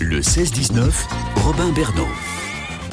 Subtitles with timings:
[0.00, 0.90] Le 16-19,
[1.44, 2.08] Robin Bernot.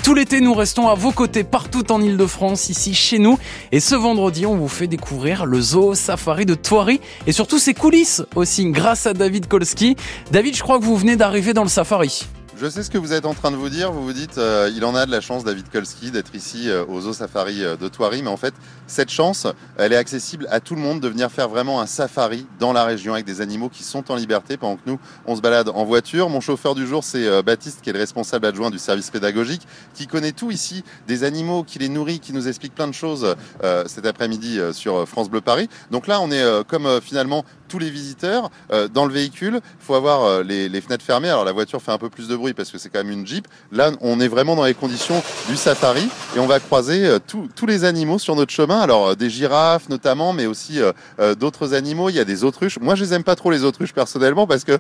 [0.04, 3.39] Tout l'été, nous restons à vos côtés partout en Ile-de-France, ici chez nous.
[3.71, 7.73] Et ce vendredi, on vous fait découvrir le zoo safari de Thoiry et surtout ses
[7.73, 9.96] coulisses aussi grâce à David Kolski.
[10.31, 12.28] David, je crois que vous venez d'arriver dans le safari.
[12.56, 13.92] Je sais ce que vous êtes en train de vous dire.
[13.92, 16.85] Vous vous dites, euh, il en a de la chance, David Kolski, d'être ici euh,
[16.85, 18.22] au Zoo Safari euh, de Thoiry.
[18.22, 18.53] Mais en fait,
[18.85, 22.45] cette chance, elle est accessible à tout le monde de venir faire vraiment un safari
[22.59, 25.41] dans la région avec des animaux qui sont en liberté pendant que nous, on se
[25.41, 26.30] balade en voiture.
[26.30, 30.05] Mon chauffeur du jour, c'est Baptiste, qui est le responsable adjoint du service pédagogique, qui
[30.05, 33.35] connaît tout ici, des animaux, qui les nourrit, qui nous explique plein de choses
[33.88, 35.70] cet après-midi sur France Bleu Paris.
[35.91, 38.52] Donc là, on est comme finalement tous les visiteurs
[38.94, 39.55] dans le véhicule.
[39.63, 41.30] Il faut avoir les, les fenêtres fermées.
[41.30, 43.26] Alors la voiture fait un peu plus de bruit parce que c'est quand même une
[43.26, 43.48] Jeep.
[43.72, 47.66] Là, on est vraiment dans les conditions du safari et on va croiser euh, tous
[47.66, 48.80] les animaux sur notre chemin.
[48.80, 52.09] Alors, euh, des girafes notamment, mais aussi euh, d'autres animaux.
[52.09, 52.80] Il y a des autruches.
[52.80, 54.77] Moi, je les aime pas trop les autruches personnellement parce que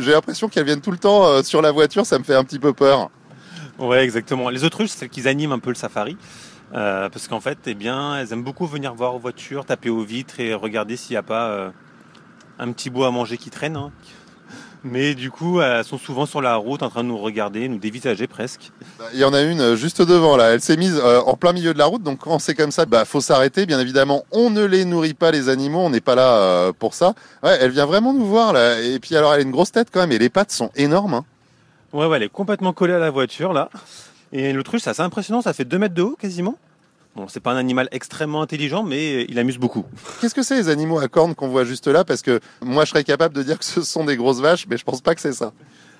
[0.00, 2.06] j'ai l'impression qu'elles viennent tout le temps sur la voiture.
[2.06, 3.10] Ça me fait un petit peu peur.
[3.78, 4.50] Ouais, exactement.
[4.50, 6.16] Les autruches, c'est celles qui animent un peu le safari.
[6.72, 10.40] parce qu'en fait, eh bien, elles aiment beaucoup venir voir aux voitures, taper aux vitres
[10.40, 11.72] et regarder s'il n'y a pas
[12.58, 13.76] un petit bout à manger qui traîne.
[13.76, 13.92] Hein.
[14.84, 17.78] Mais du coup, elles sont souvent sur la route en train de nous regarder, nous
[17.78, 18.70] dévisager presque.
[19.12, 20.52] Il y en a une euh, juste devant là.
[20.52, 22.02] Elle s'est mise euh, en plein milieu de la route.
[22.02, 23.66] Donc quand c'est comme ça, bah faut s'arrêter.
[23.66, 25.80] Bien évidemment, on ne les nourrit pas les animaux.
[25.80, 27.14] On n'est pas là euh, pour ça.
[27.42, 28.80] Ouais, elle vient vraiment nous voir là.
[28.80, 30.12] Et puis alors, elle a une grosse tête quand même.
[30.12, 31.14] Et les pattes sont énormes.
[31.14, 31.24] Hein.
[31.92, 33.70] Ouais, ouais, elle est complètement collée à la voiture là.
[34.32, 35.42] Et le truc, c'est assez impressionnant.
[35.42, 36.56] Ça fait 2 mètres de haut quasiment.
[37.18, 39.84] Bon, c'est pas un animal extrêmement intelligent, mais il amuse beaucoup.
[40.20, 42.04] Qu'est-ce que c'est les animaux à cornes qu'on voit juste là?
[42.04, 44.76] Parce que moi, je serais capable de dire que ce sont des grosses vaches, mais
[44.76, 45.52] je pense pas que c'est ça.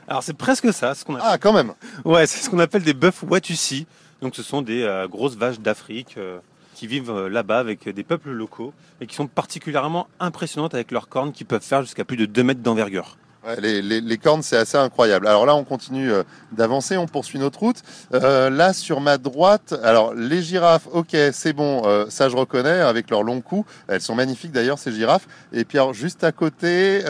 [0.07, 1.29] Alors c'est presque ça, ce qu'on appelle...
[1.29, 1.75] Ah, quand même.
[2.05, 3.89] Ouais, c'est ce qu'on appelle des bœufs Watusi.
[4.23, 6.39] Donc ce sont des euh, grosses vaches d'Afrique euh,
[6.77, 11.09] qui vivent euh, là-bas avec des peuples locaux et qui sont particulièrement impressionnantes avec leurs
[11.09, 13.17] cornes qui peuvent faire jusqu'à plus de 2 mètres d'envergure
[13.57, 15.27] les, cornes, c'est assez incroyable.
[15.27, 17.83] Alors là, on continue euh, d'avancer, on poursuit notre route.
[18.15, 22.81] Euh, là, sur ma droite, alors les girafes, ok, c'est bon, euh, ça je reconnais,
[22.81, 23.71] avec leurs longs coups.
[23.89, 25.27] Elles sont magnifiques d'ailleurs, ces girafes.
[25.53, 27.03] Et puis juste à côté,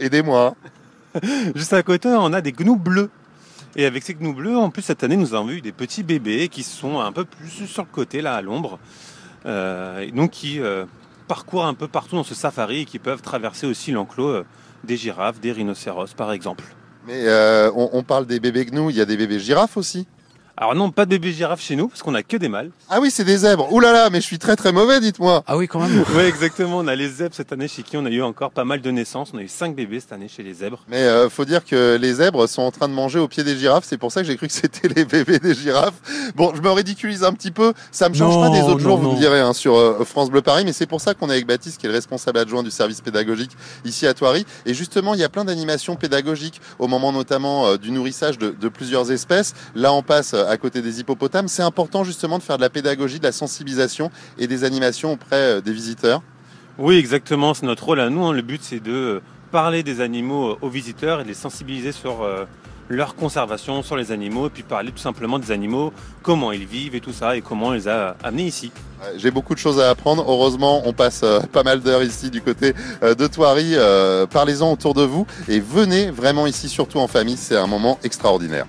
[0.00, 0.54] aidez-moi.
[1.54, 3.10] juste à côté, on a des gnous bleus.
[3.74, 6.48] Et avec ces gnous bleus, en plus, cette année, nous avons vu des petits bébés
[6.48, 8.78] qui sont un peu plus sur le côté, là, à l'ombre.
[9.44, 10.60] donc, qui
[11.28, 14.44] parcourent un peu partout dans ce safari et qui peuvent traverser aussi l'enclos
[14.84, 16.64] des girafes, des rhinocéros par exemple.
[17.06, 20.06] Mais euh, on, parle des bébés gnous, il y a des bébés girafes aussi
[20.54, 22.70] alors non, pas de bébés girafes chez nous, parce qu'on a que des mâles.
[22.90, 23.72] Ah oui, c'est des zèbres.
[23.72, 25.42] Ouh là là, mais je suis très très mauvais, dites-moi.
[25.46, 26.04] Ah oui, quand même.
[26.14, 26.78] oui, exactement.
[26.78, 28.90] On a les zèbres cette année, chez qui on a eu encore pas mal de
[28.90, 29.30] naissances.
[29.32, 30.80] On a eu cinq bébés cette année chez les zèbres.
[30.88, 33.56] Mais euh, faut dire que les zèbres sont en train de manger au pied des
[33.56, 33.84] girafes.
[33.88, 35.94] C'est pour ça que j'ai cru que c'était les bébés des girafes.
[36.36, 37.72] Bon, je me ridiculise un petit peu.
[37.90, 40.42] Ça me change pas des autres jours, vous me direz, hein, sur euh, France Bleu
[40.42, 40.64] Paris.
[40.66, 43.00] Mais c'est pour ça qu'on est avec Baptiste, qui est le responsable adjoint du service
[43.00, 43.52] pédagogique
[43.86, 44.44] ici à Thoiry.
[44.66, 48.50] Et justement, il y a plein d'animations pédagogiques au moment notamment euh, du nourrissage de,
[48.50, 49.54] de plusieurs espèces.
[49.74, 53.18] Là, on passe à côté des hippopotames c'est important justement de faire de la pédagogie,
[53.18, 56.22] de la sensibilisation et des animations auprès euh, des visiteurs.
[56.78, 58.24] Oui, exactement, c'est notre rôle à nous.
[58.24, 58.32] Hein.
[58.32, 61.92] Le but, c'est de euh, parler des animaux euh, aux visiteurs et de les sensibiliser
[61.92, 62.26] sur
[62.88, 65.92] leur conservation, sur les animaux, et puis parler tout simplement des animaux,
[66.22, 68.72] comment ils vivent et tout ça, et comment on les a amenés ici.
[69.16, 70.24] J'ai beaucoup de choses à apprendre.
[70.26, 73.76] Heureusement, on passe pas mal d'heures ici du côté de Thoiry.
[74.30, 77.36] Parlez-en autour de vous et venez vraiment ici, surtout en famille.
[77.36, 78.66] C'est un moment extraordinaire.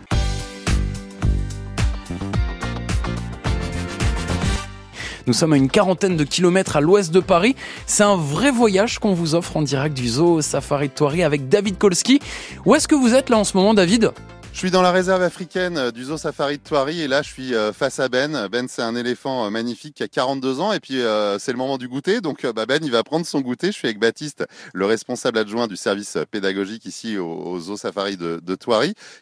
[5.25, 7.56] Nous sommes à une quarantaine de kilomètres à l'ouest de Paris.
[7.85, 11.47] C'est un vrai voyage qu'on vous offre en direct du zoo Safari de Thoiry avec
[11.47, 12.19] David Kolski.
[12.66, 14.11] Où est-ce que vous êtes là en ce moment, David?
[14.51, 17.28] Je suis dans la réserve africaine euh, du zoo safari de Thoiry et là je
[17.28, 18.47] suis euh, face à Ben.
[18.50, 21.00] Ben c'est un éléphant euh, magnifique qui a 42 ans et puis
[21.40, 22.22] c'est le moment du goûter.
[22.22, 23.67] Donc bah, Ben il va prendre son goûter.
[23.67, 28.40] Je suis avec Baptiste, le responsable adjoint du service pédagogique ici au, zoo safari de,
[28.44, 28.57] de.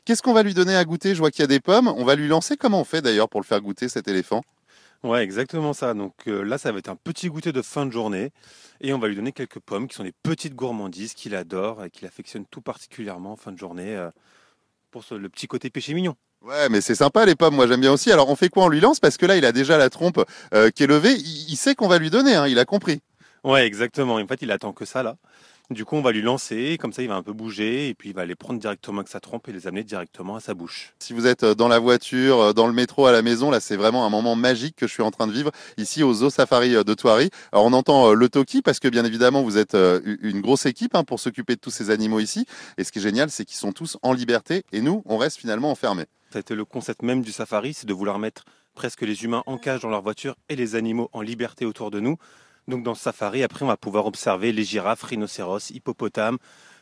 [0.03, 1.15] Qu'est-ce qu'on va lui donner à goûter?
[1.15, 1.87] Je vois qu'il y a des pommes.
[1.95, 2.57] On va lui lancer.
[2.57, 4.43] Comment on fait d'ailleurs pour le faire goûter cet éléphant?
[5.03, 5.93] Ouais, exactement ça.
[5.93, 8.31] Donc euh, là, ça va être un petit goûter de fin de journée.
[8.81, 11.89] Et on va lui donner quelques pommes qui sont des petites gourmandises qu'il adore et
[11.89, 14.09] qu'il affectionne tout particulièrement en fin de journée euh,
[14.91, 16.15] pour le petit côté péché mignon.
[16.41, 18.11] Ouais, mais c'est sympa les pommes, moi j'aime bien aussi.
[18.11, 18.65] Alors on fait quoi?
[18.65, 18.99] On lui lance?
[18.99, 21.13] Parce que là, il a déjà la trompe euh, qui est levée.
[21.13, 23.01] Il, sait qu'on va lui donner, hein, il a compris.
[23.43, 24.15] Ouais, exactement.
[24.15, 25.17] En fait, il attend que ça là.
[25.71, 28.09] Du coup, on va lui lancer, comme ça il va un peu bouger, et puis
[28.09, 30.93] il va les prendre directement avec sa trompe et les amener directement à sa bouche.
[30.99, 33.61] Si vous êtes euh, dans la voiture, euh, dans le métro, à la maison, là
[33.61, 36.29] c'est vraiment un moment magique que je suis en train de vivre ici au Zoo
[36.29, 37.29] Safari euh, de Thoiry.
[37.53, 41.05] Alors on entend le Toki parce que bien évidemment vous êtes une grosse équipe hein,
[41.05, 42.45] pour s'occuper de tous ces animaux ici.
[42.77, 45.37] Et ce qui est génial, c'est qu'ils sont tous en liberté et nous, on reste
[45.37, 46.05] finalement enfermés.
[46.35, 48.43] Été le concept même du safari, c'est de vouloir mettre
[48.75, 52.01] presque les humains en cage dans leur voiture et les animaux en liberté autour de
[52.01, 52.17] nous.
[52.67, 56.37] Donc dans ce safari, après, on va pouvoir observer les girafes, rhinocéros, hippopotames,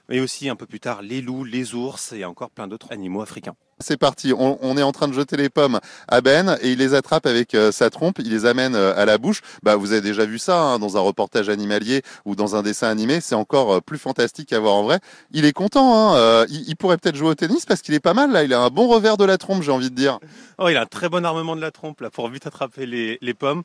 [0.10, 3.22] mais aussi un peu plus tard les loups, les ours et encore plein d'autres animaux
[3.22, 3.56] africains.
[3.82, 5.80] C'est parti, on, est en train de jeter les pommes
[6.10, 9.06] à Ben et il les attrape avec euh, sa trompe, il les amène euh, à
[9.06, 9.40] la bouche.
[9.64, 12.90] Bah, vous avez déjà vu ça hein, dans un reportage animalier ou dans un dessin
[12.90, 15.00] animé, c'est encore euh, plus fantastique à voir en vrai.
[15.32, 18.34] Il est content, hein, il, pourrait peut-être jouer au tennis parce qu'il est pas mal
[18.34, 20.20] là, il a un bon revers de la trompe j'ai envie de dire.
[20.58, 23.18] Oh, il a un très bon armement de la trompe là pour vite attraper les,
[23.22, 23.64] les pommes,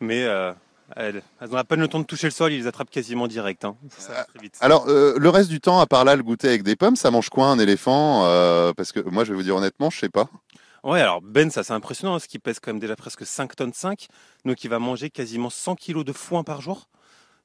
[0.00, 0.26] mais
[0.96, 3.64] elles, ont à peine le temps de toucher le sol, ils les attrapent quasiment direct.
[3.64, 3.76] Hein.
[4.60, 7.10] Alors, euh, le reste du temps, à part là, le goûter avec des pommes, ça
[7.10, 10.08] mange quoi un éléphant euh, Parce que moi, je vais vous dire honnêtement, je sais
[10.08, 10.28] pas.
[10.84, 13.72] Ouais, alors Ben, ça c'est impressionnant, ce qui pèse quand même déjà presque 5 tonnes
[13.72, 14.06] 5.
[14.44, 16.88] Donc il va manger quasiment 100 kilos de foin par jour.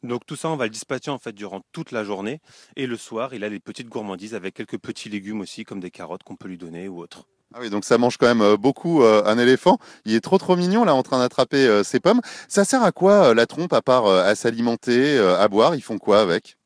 [0.03, 2.41] Donc tout ça, on va le dispatcher en fait durant toute la journée.
[2.75, 5.91] Et le soir, il a des petites gourmandises avec quelques petits légumes aussi, comme des
[5.91, 7.27] carottes qu'on peut lui donner ou autre.
[7.55, 9.79] Ah oui, donc ça mange quand même euh, beaucoup euh, un éléphant.
[10.05, 12.21] Il est trop trop mignon là en train d'attraper euh, ses pommes.
[12.47, 15.73] Ça sert à quoi la trompe à part à s'alimenter, à boire?
[15.75, 16.57] Ils font quoi avec?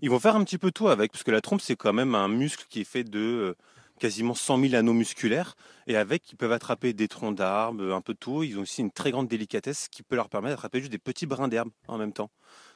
[0.00, 2.14] Ils vont faire un petit peu tout avec, parce que la trompe c'est quand même
[2.14, 3.56] un muscle qui est fait de
[3.98, 5.56] quasiment 100 000 anneaux musculaires.
[5.88, 8.44] Et avec, ils peuvent attraper des troncs d'arbres, un peu tout.
[8.44, 11.26] Ils ont aussi une très grande délicatesse qui peut leur permettre d'attraper juste des petits
[11.26, 12.30] brins d'herbe en même temps.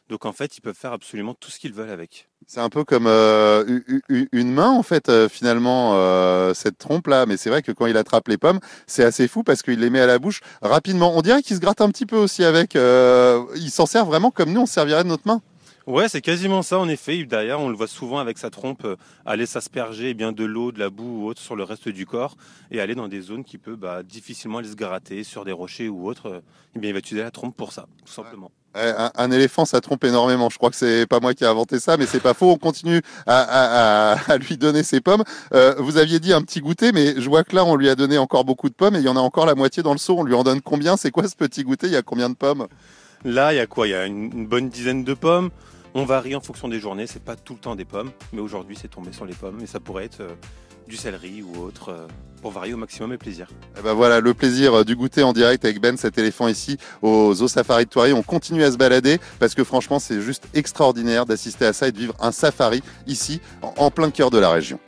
[0.09, 2.29] Donc en fait, ils peuvent faire absolument tout ce qu'ils veulent avec.
[2.47, 7.25] C'est un peu comme euh, une main en fait euh, finalement euh, cette trompe là,
[7.25, 9.91] mais c'est vrai que quand il attrape les pommes, c'est assez fou parce qu'il les
[9.91, 11.17] met à la bouche rapidement.
[11.17, 12.75] On dirait qu'il se gratte un petit peu aussi avec.
[12.75, 15.41] il s'en sert vraiment comme nous on servirait de notre main.
[15.87, 17.25] Ouais, c'est quasiment ça en effet.
[17.25, 18.87] D'ailleurs, on le voit souvent avec sa trompe
[19.27, 22.07] aller s'asperger eh bien de l'eau, de la boue ou autre sur le reste du
[22.07, 22.37] corps
[22.71, 25.89] et aller dans des zones qui peut bah, difficilement aller se gratter sur des rochers
[25.89, 26.43] ou autre.
[26.75, 28.51] Eh bien, il va utiliser la trompe pour ça, tout simplement.
[28.75, 30.49] Un, éléphant, ça trompe énormément.
[30.49, 32.51] Je crois que c'est pas moi qui ai inventé ça, mais c'est pas faux.
[32.51, 35.25] On continue à, lui donner ses pommes.
[35.53, 37.95] Euh, vous aviez dit un petit goûter, mais je vois que là, on lui a
[37.95, 39.99] donné encore beaucoup de pommes et il y en a encore la moitié dans le
[39.99, 40.17] seau.
[40.19, 40.97] On lui en donne combien?
[40.97, 41.89] C'est quoi ce petit goûter?
[41.89, 42.67] Il y a combien de pommes?
[43.25, 43.87] Là, il y a quoi?
[43.87, 45.51] Il y a une, bonne dizaine de pommes.
[45.95, 47.07] On varie en fonction des journées.
[47.07, 49.67] C'est pas tout le temps des pommes, mais aujourd'hui, c'est tombé sur les pommes et
[49.67, 50.35] ça pourrait être euh,
[50.89, 51.91] du céleri ou autre.
[51.91, 52.07] Euh,
[52.41, 53.47] pour varier au maximum et plaisir.
[53.53, 56.49] Et eh ben voilà, le plaisir euh, du goûter en direct avec Ben, cet éléphant
[56.49, 58.13] ici aux Zoo Safari de Thoiry.
[58.13, 61.93] On continue à se balader parce que franchement, c'est juste extraordinaire d'assister à ça et
[61.93, 64.81] de vivre un safari ici, en plein cœur de la région.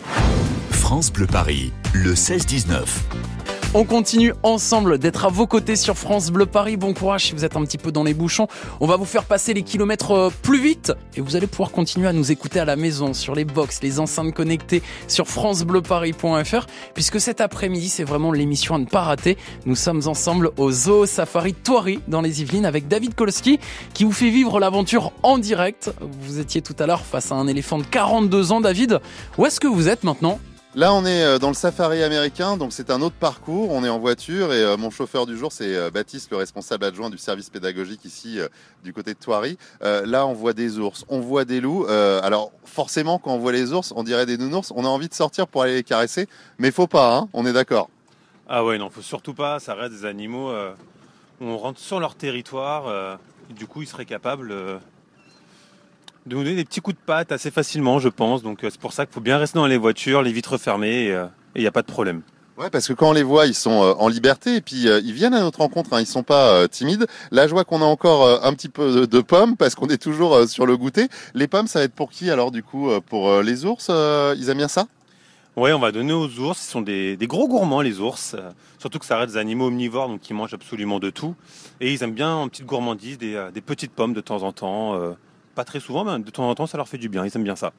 [0.70, 2.82] France Bleu Paris, le 16-19.
[3.76, 6.76] On continue ensemble d'être à vos côtés sur France Bleu Paris.
[6.76, 8.46] Bon courage si vous êtes un petit peu dans les bouchons.
[8.78, 12.06] On va vous faire passer les kilomètres euh, plus vite et vous allez pouvoir continuer
[12.06, 17.20] à nous écouter à la maison, sur les box, les enceintes connectées, sur francebleuparis.fr puisque
[17.20, 19.36] cet après-midi, c'est vraiment l'émission à ne pas rater.
[19.66, 23.58] Nous sommes ensemble au Zoo Safari Thoiry dans les Yvelines avec David Kolski
[23.92, 25.92] qui vous fait vivre l'aventure en direct.
[26.20, 29.00] Vous étiez tout à l'heure face à un éléphant de 42 ans, David.
[29.36, 30.38] Où est-ce que vous êtes maintenant?
[30.76, 33.70] Là, on est euh, dans le safari américain, donc c'est un autre parcours.
[33.70, 36.84] On est en voiture et euh, mon chauffeur du jour, c'est euh, Baptiste, le responsable
[36.84, 38.40] adjoint du service pédagogique ici
[38.82, 39.56] du côté de Thoiry.
[39.80, 41.86] là, on voit des ours, on voit des loups.
[41.86, 44.72] alors, forcément, quand on voit les ours, on dirait des nounours.
[44.74, 46.28] On a envie de sortir pour aller les caresser,
[46.58, 47.88] mais faut pas, hein, on est d'accord.
[48.48, 49.60] Ah ouais, non, faut surtout pas.
[49.60, 50.52] Ça reste des animaux
[51.40, 53.18] on rentre sur leur territoire.
[53.50, 54.52] du coup, ils seraient capables
[56.26, 58.42] de nous donner des petits coups de patte assez facilement, je pense.
[58.42, 61.04] Donc euh, c'est pour ça qu'il faut bien rester dans les voitures, les vitres fermées,
[61.04, 61.26] et il euh,
[61.56, 62.22] n'y a pas de problème.
[62.56, 65.12] Ouais, parce que quand on les voit, ils sont euh, en liberté et puis ils
[65.12, 65.92] viennent à notre rencontre.
[65.92, 67.06] Hein, ils sont pas timides.
[67.32, 70.48] Là, je vois qu'on a encore un petit peu de, pommes parce qu'on est toujours
[70.48, 71.08] sur le goûter.
[71.34, 74.58] Les pommes, ça va être pour qui alors du coup Pour les ours Ils aiment
[74.58, 74.86] bien ça?
[75.56, 76.64] Ouais, on va donner aux ours.
[76.64, 78.36] Ils sont des, gros gourmands, les ours.
[78.78, 81.34] surtout que ça reste des animaux omnivores, donc ils mangent absolument de tout.
[81.80, 85.16] Et ils aiment bien en petite gourmandise des, des petites pommes de temps en temps
[85.54, 87.24] pas très souvent, mais de temps en temps, ça leur fait du bien.
[87.24, 87.72] Ils aiment bien ça.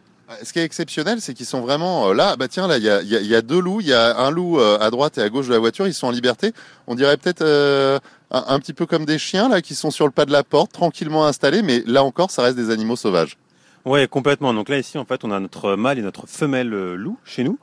[0.44, 2.36] Ce qui est exceptionnel, c'est qu'ils sont vraiment euh, là.
[2.36, 3.82] Bah tiens, là, il y a, deux loups.
[3.82, 5.88] Il y a un loup euh, à droite et à gauche de la voiture.
[5.88, 6.51] Ils sont en liberté.
[6.88, 8.00] On dirait peut-être euh,
[8.32, 10.72] un, petit peu comme des chiens là, qui sont sur le pas de la porte,
[10.72, 11.62] tranquillement installés.
[11.62, 13.38] Mais là encore, ça reste des animaux sauvages.
[13.86, 14.51] Ouais, complètement.
[14.51, 17.60] Donc là, ici, en fait, on a notre mâle et notre femelle loup chez nous.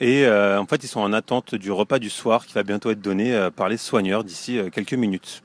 [0.00, 3.00] Et en fait, ils sont en attente du repas du soir qui va bientôt être
[3.00, 5.42] donné par les soigneurs d'ici quelques minutes.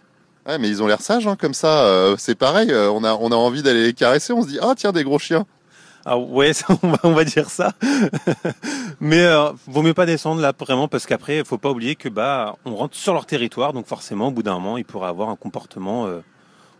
[0.48, 1.84] Mais ils ont l'air sages, hein, comme ça.
[1.84, 4.34] Euh, c'est pareil, euh, on, a, on a envie d'aller les caresser.
[4.34, 5.46] On se dit, ah tiens, des gros chiens.
[6.06, 6.52] Ah ouais,
[7.04, 7.74] on, va, dire ça.
[9.00, 12.10] mais euh, vaut mieux pas descendre là vraiment parce qu'après, il faut pas oublier que
[12.10, 15.30] bah on rentre sur leur territoire, donc forcément, au bout d'un moment, ils pourraient avoir
[15.30, 16.08] un comportement,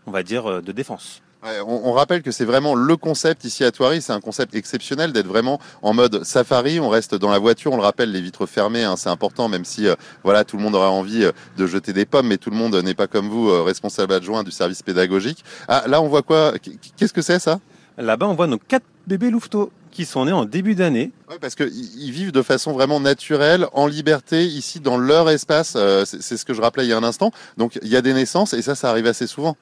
[0.06, 1.22] on va dire, de défense
[1.66, 5.26] on, rappelle que c'est vraiment le concept ici à Thoiry, c'est un concept exceptionnel d'être
[5.26, 6.80] vraiment en mode safari.
[6.80, 9.64] On reste dans la voiture, on le rappelle, les vitres fermées, hein, c'est important, même
[9.64, 12.50] si euh, voilà tout le monde aura envie euh, de jeter des pommes, mais tout
[12.50, 15.44] le monde n'est pas comme vous, euh, responsable adjoint du service pédagogique.
[15.66, 16.52] Ah, là, on voit quoi?
[16.96, 17.58] Qu'est-ce que c'est ça?
[17.96, 21.10] Là-bas, on voit nos quatre bébés louveteaux qui sont nés en début d'année.
[21.28, 25.76] Oui, parce qu'ils vivent de façon vraiment naturelle, en liberté, ici dans leur espace.
[26.04, 27.32] c'est ce que je rappelais il y a un instant.
[27.56, 29.56] Donc il y a des naissances et ça, ça arrive assez souvent.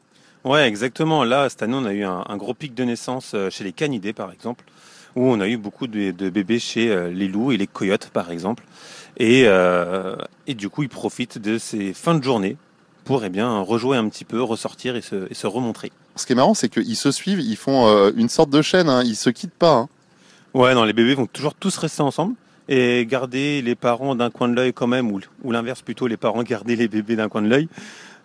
[0.44, 1.24] Ouais, exactement.
[1.24, 4.12] Là, cette année, on a eu un, gros pic de naissance euh, chez les canidés,
[4.12, 4.64] par exemple,
[5.16, 8.10] où on a eu beaucoup de, de bébés chez euh, les loups et les coyotes,
[8.10, 8.64] par exemple.
[9.18, 10.16] Et, euh,
[10.46, 12.56] et du coup, ils profitent de ces fins de journée
[13.04, 15.90] pour eh bien, rejouer un petit peu, ressortir et se, et se remontrer.
[16.14, 18.88] Ce qui est marrant, c'est qu'ils se suivent, ils font euh, une sorte de chaîne,
[18.88, 19.72] hein, ils se quittent pas.
[19.72, 19.88] hein.
[20.54, 22.34] Ouais, non, les bébés vont toujours tous rester ensemble
[22.68, 26.18] et garder les parents d'un coin de l'œil quand même, ou, ou l'inverse plutôt, les
[26.18, 27.68] parents garder les bébés d'un coin de l'œil,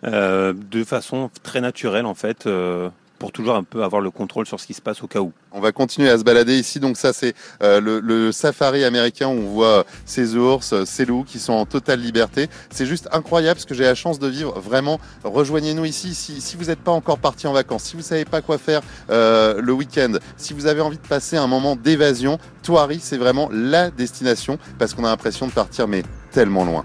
[0.04, 4.46] euh, de façon très naturelle en fait, euh, pour toujours un peu avoir le contrôle
[4.46, 5.32] sur ce qui se passe au cas où.
[5.52, 6.80] On va continuer à se balader ici.
[6.80, 11.24] Donc ça, c'est euh, le, safari américain où on voit ces ours, euh, ces loups
[11.24, 12.48] qui sont en totale liberté.
[12.70, 14.58] C'est juste incroyable ce que j'ai la chance de vivre.
[14.60, 16.14] Vraiment, rejoignez-nous ici.
[16.14, 18.82] Si, si vous n'êtes pas encore parti en vacances, si vous savez pas quoi faire
[19.10, 23.48] euh, le week-end, si vous avez envie de passer un moment d'évasion, Thoiry, c'est vraiment
[23.52, 26.84] la destination parce qu'on a l'impression de partir mais tellement loin.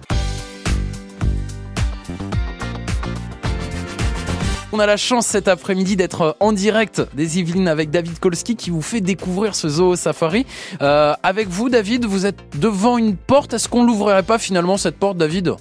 [4.71, 8.69] On a la chance cet après-midi d'être en direct des Yvelines avec David Kolski qui
[8.69, 10.45] vous fait découvrir ce zoo safari.
[10.83, 13.55] Euh, avec vous, David, vous êtes devant une porte.
[13.55, 15.55] Est-ce qu'on l'ouvrirait pas finalement cette porte, David?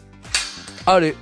[0.87, 1.17] Allez,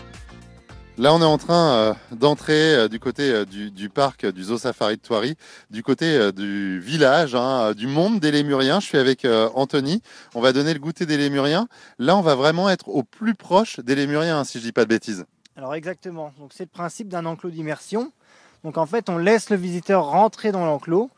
[0.99, 4.97] Là, on est en train euh, d'entrer euh, du côté du, parc du Zoo Safari
[4.97, 5.35] de Thoiry,
[5.71, 8.81] du côté du village, hein, du monde des Lémuriens.
[8.81, 9.25] Je suis avec
[9.55, 10.03] Anthony.
[10.35, 11.69] On va donner le goûter des Lémuriens.
[12.01, 14.83] Là, on va vraiment être au plus proche des Lémuriens, hein, si je dis pas
[14.83, 15.25] de bêtises.
[15.57, 16.33] Alors exactement.
[16.39, 18.13] Donc c'est le principe d'un enclos d'immersion.
[18.65, 21.11] Donc en fait, on laisse le visiteur rentrer dans l'enclos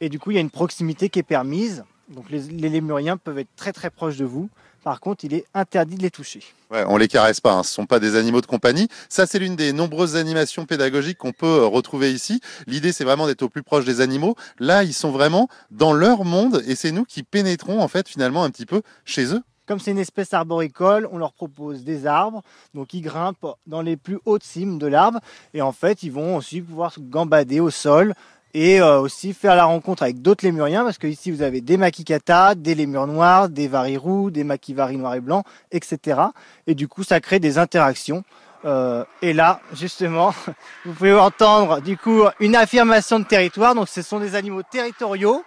[0.00, 1.84] et du coup, il y a une proximité qui est permise.
[2.08, 4.48] Donc les, lémuriens peuvent être très très proches de vous.
[4.82, 6.42] Par contre, il est interdit de les toucher.
[6.70, 7.62] Ouais, on les caresse pas, hein.
[7.62, 8.88] ce sont pas des animaux de compagnie.
[9.10, 12.40] Ça, c'est l'une des nombreuses animations pédagogiques qu'on peut euh, retrouver ici.
[12.66, 14.36] L'idée, c'est vraiment d'être au plus proche des animaux.
[14.58, 18.42] Là, ils sont vraiment dans leur monde et c'est nous qui pénétrons en fait finalement
[18.42, 19.42] un petit peu chez eux.
[19.70, 22.42] Comme c'est une espèce arboricole, on leur propose des arbres.
[22.74, 25.20] Donc ils grimpent dans les plus hautes cimes de l'arbre
[25.54, 28.14] et en fait, ils vont aussi pouvoir se gambader au sol
[28.52, 31.76] et euh, aussi faire la rencontre avec d'autres lémuriens parce que ici vous avez des
[31.76, 36.20] makikatas, des lémurs noirs, des varirous, des makivaris noirs et blancs, etc.
[36.66, 38.24] Et du coup, ça crée des interactions.
[38.64, 40.34] Euh, et là, justement,
[40.84, 43.76] vous pouvez entendre du coup une affirmation de territoire.
[43.76, 45.44] Donc, ce sont des animaux territoriaux.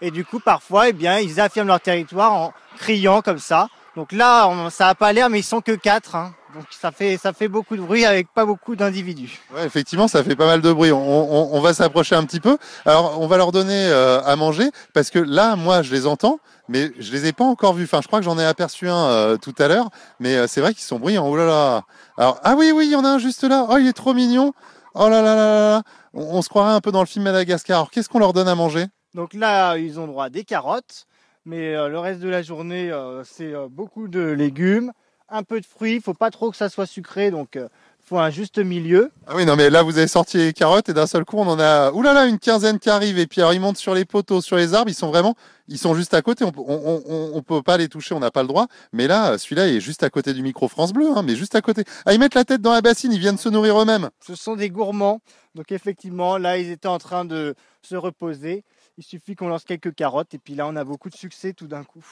[0.00, 3.68] Et du coup, parfois, eh bien, ils affirment leur territoire en criant comme ça.
[3.96, 6.16] Donc là, ça a pas l'air, mais ils sont que quatre.
[6.16, 6.34] hein.
[6.54, 9.40] Donc ça fait ça fait beaucoup de bruit avec pas beaucoup d'individus.
[9.52, 10.92] Ouais, effectivement, ça fait pas mal de bruit.
[10.92, 12.58] On, va s'approcher un petit peu.
[12.86, 16.38] Alors, on va leur donner euh, à manger parce que là, moi, je les entends,
[16.68, 17.84] mais je les ai pas encore vus.
[17.84, 19.88] Enfin, je crois que j'en ai aperçu un euh, tout à l'heure,
[20.20, 21.26] mais euh, c'est vrai qu'ils sont bruyants.
[21.26, 21.82] Oh là là.
[22.18, 23.66] Alors, ah oui, oui, il y en a un juste là.
[23.68, 24.52] Oh, il est trop mignon.
[24.94, 25.82] Oh là là là là là.
[26.12, 27.78] On, on se croirait un peu dans le film Madagascar.
[27.78, 28.86] Alors, qu'est-ce qu'on leur donne à manger?
[29.14, 31.06] Donc là, ils ont droit à des carottes,
[31.44, 34.92] mais euh, le reste de la journée, euh, c'est euh, beaucoup de légumes,
[35.28, 35.94] un peu de fruits.
[35.94, 37.58] Il faut pas trop que ça soit sucré, donc
[38.04, 39.10] faut un juste milieu.
[39.26, 41.48] Ah oui, non, mais là, vous avez sorti les carottes et d'un seul coup, on
[41.48, 43.18] en a, là là, une quinzaine qui arrivent.
[43.18, 44.90] Et puis, alors, ils montent sur les poteaux, sur les arbres.
[44.90, 45.34] Ils sont vraiment,
[45.68, 46.44] ils sont juste à côté.
[46.44, 48.66] On, peut- on, on, on peut pas les toucher, on n'a pas le droit.
[48.92, 51.54] Mais là, celui-là il est juste à côté du micro France Bleu, hein, mais juste
[51.54, 51.84] à côté.
[52.04, 54.10] Ah, ils mettent la tête dans la bassine, ils viennent se nourrir eux-mêmes.
[54.20, 55.20] Ce sont des gourmands,
[55.54, 58.64] donc effectivement, là, ils étaient en train de se reposer.
[58.98, 61.66] Il suffit qu'on lance quelques carottes, et puis là, on a beaucoup de succès tout
[61.66, 62.04] d'un coup.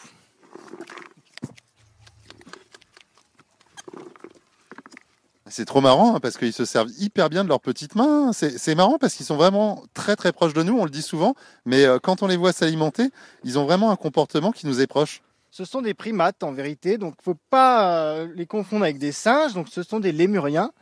[5.52, 8.32] C'est trop marrant hein, parce qu'ils se servent hyper bien de leurs petites mains.
[8.32, 11.34] C'est marrant parce qu'ils sont vraiment très très proches de nous, on le dit souvent.
[11.66, 13.10] Mais euh, quand on les voit s'alimenter,
[13.44, 15.20] ils ont vraiment un comportement qui nous est proche.
[15.50, 19.52] Ce sont des primates en vérité, donc faut pas euh, les confondre avec des singes.
[19.52, 20.72] Donc ce sont des lémuriens.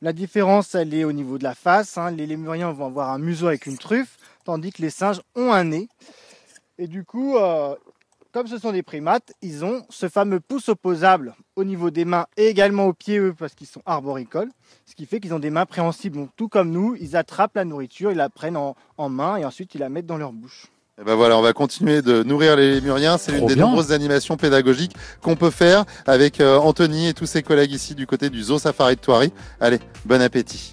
[0.00, 1.98] La différence, elle est au niveau de la face.
[1.98, 2.12] hein.
[2.12, 5.64] Les lémuriens vont avoir un museau avec une truffe, tandis que les singes ont un
[5.64, 5.88] nez.
[6.78, 7.74] Et du coup, euh,
[8.32, 12.26] comme ce sont des primates, ils ont ce fameux pouce opposable au niveau des mains
[12.36, 14.50] et également aux pieds, eux, parce qu'ils sont arboricoles.
[14.86, 16.16] Ce qui fait qu'ils ont des mains préhensibles.
[16.16, 19.44] Donc tout comme nous, ils attrapent la nourriture, ils la prennent en, en main et
[19.44, 20.66] ensuite ils la mettent dans leur bouche.
[21.00, 23.16] Et ben voilà, on va continuer de nourrir les lémuriens.
[23.16, 23.64] C'est l'une des bien.
[23.64, 28.06] nombreuses animations pédagogiques qu'on peut faire avec euh, Anthony et tous ses collègues ici du
[28.06, 29.32] côté du Zoo Safari de Thoiry.
[29.60, 30.72] Allez, bon appétit.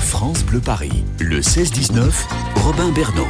[0.00, 2.10] France Bleu Paris, le 16-19,
[2.64, 3.26] Robin Bernot.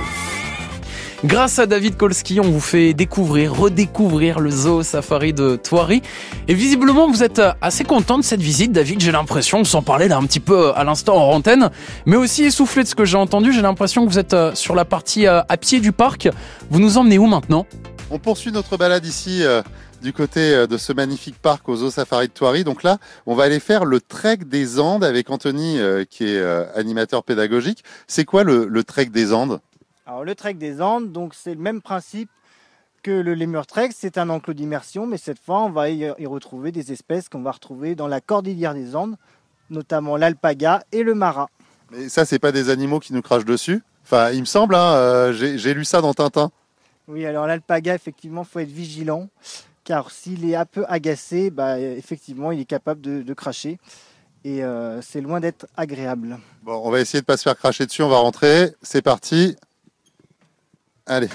[1.24, 6.00] Grâce à David Kolski, on vous fait découvrir, redécouvrir le zoo safari de Thoiry.
[6.46, 9.00] Et visiblement, vous êtes assez content de cette visite, David.
[9.00, 11.70] J'ai l'impression, on s'en parlait là un petit peu à l'instant en antenne,
[12.06, 13.52] mais aussi essoufflé de ce que j'ai entendu.
[13.52, 16.28] J'ai l'impression que vous êtes euh, sur la partie euh, à pied du parc.
[16.70, 17.66] Vous nous emmenez où maintenant?
[18.12, 19.60] On poursuit notre balade ici euh,
[20.00, 22.62] du côté euh, de ce magnifique parc au Zoo Safari de Thoiry.
[22.62, 26.38] Donc là, on va aller faire le trek des Andes avec Anthony euh, qui est
[26.38, 27.82] euh, animateur pédagogique.
[28.06, 29.58] C'est quoi le trek des Andes?
[30.08, 32.30] Alors le trek des Andes, donc c'est le même principe
[33.02, 36.72] que le lémur trek, c'est un enclos d'immersion, mais cette fois on va y, retrouver
[36.72, 39.16] des espèces qu'on va retrouver dans la cordillère des Andes,
[39.68, 41.50] notamment l'alpaga et le marat.
[41.90, 43.82] Mais ça, c'est pas des animaux qui nous crachent dessus?
[44.02, 46.50] Enfin, il me semble, hein, euh, j'ai lu ça dans Tintin.
[47.06, 49.28] Oui, alors l'alpaga, effectivement, faut être vigilant,
[49.84, 53.78] car s'il est un peu agacé, bah, effectivement, il est capable de, de cracher.
[54.44, 56.38] Et euh, c'est loin d'être agréable.
[56.62, 58.02] Bon, on va essayer de pas se faire cracher dessus.
[58.02, 58.72] On va rentrer.
[58.80, 59.56] C'est parti.
[61.10, 61.30] Allez,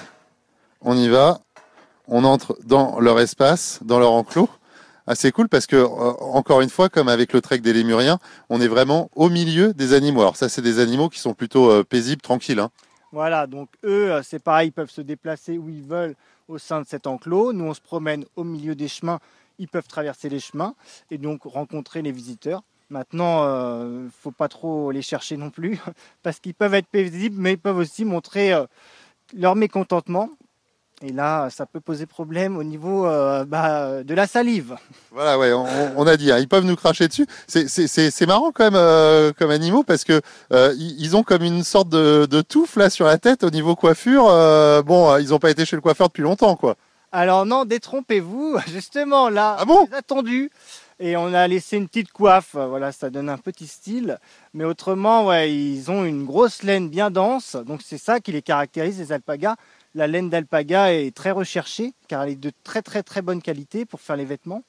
[0.81, 1.39] on y va.
[2.07, 4.49] On entre dans leur espace, dans leur enclos.
[5.15, 8.61] C'est cool parce que, euh, encore une fois, comme avec le trek des lémuriens, on
[8.61, 10.21] est vraiment au milieu des animaux.
[10.21, 12.59] Alors ça, c'est des animaux qui sont plutôt euh, paisibles, tranquilles.
[12.59, 12.69] hein.
[13.11, 16.15] Voilà, donc eux, euh, c'est pareil, ils peuvent se déplacer où ils veulent
[16.47, 17.51] au sein de cet enclos.
[17.51, 19.19] Nous, on se promène au milieu des chemins.
[19.57, 20.75] Ils peuvent traverser les chemins
[21.09, 22.61] et donc rencontrer les visiteurs.
[22.91, 23.43] Maintenant,
[23.85, 25.79] il ne faut pas trop les chercher non plus,
[26.21, 28.53] parce qu'ils peuvent être paisibles, mais ils peuvent aussi montrer
[29.35, 30.29] leur mécontentement.
[31.01, 34.75] Et là, ça peut poser problème au niveau euh, bah, de la salive.
[35.11, 35.65] Voilà, ouais, on,
[35.97, 37.25] on a dit, hein, ils peuvent nous cracher dessus.
[37.45, 40.21] C'est- C'est c'est- c'est marrant quand même euh, comme animaux parce que
[40.53, 43.75] euh, ils ont comme une sorte de, de touffe là sur la tête au niveau
[43.75, 44.23] coiffure.
[44.85, 46.75] Bon, ils n'ont pas été chez le coiffeur depuis longtemps, quoi.
[47.11, 49.87] Alors non, détrompez-vous, justement là, Ah bon?
[49.91, 50.51] attendu.
[51.05, 54.19] Et on a laissé une petite coiffe, voilà, ça donne un petit style.
[54.53, 58.99] Mais autrement, ils ont une grosse laine bien dense, donc c'est ça qui les caractérise,
[58.99, 59.57] les alpagas.
[59.95, 63.83] La laine d'alpaga est très recherchée, car elle est de très très très bonne qualité
[63.83, 64.63] pour faire les vêtements.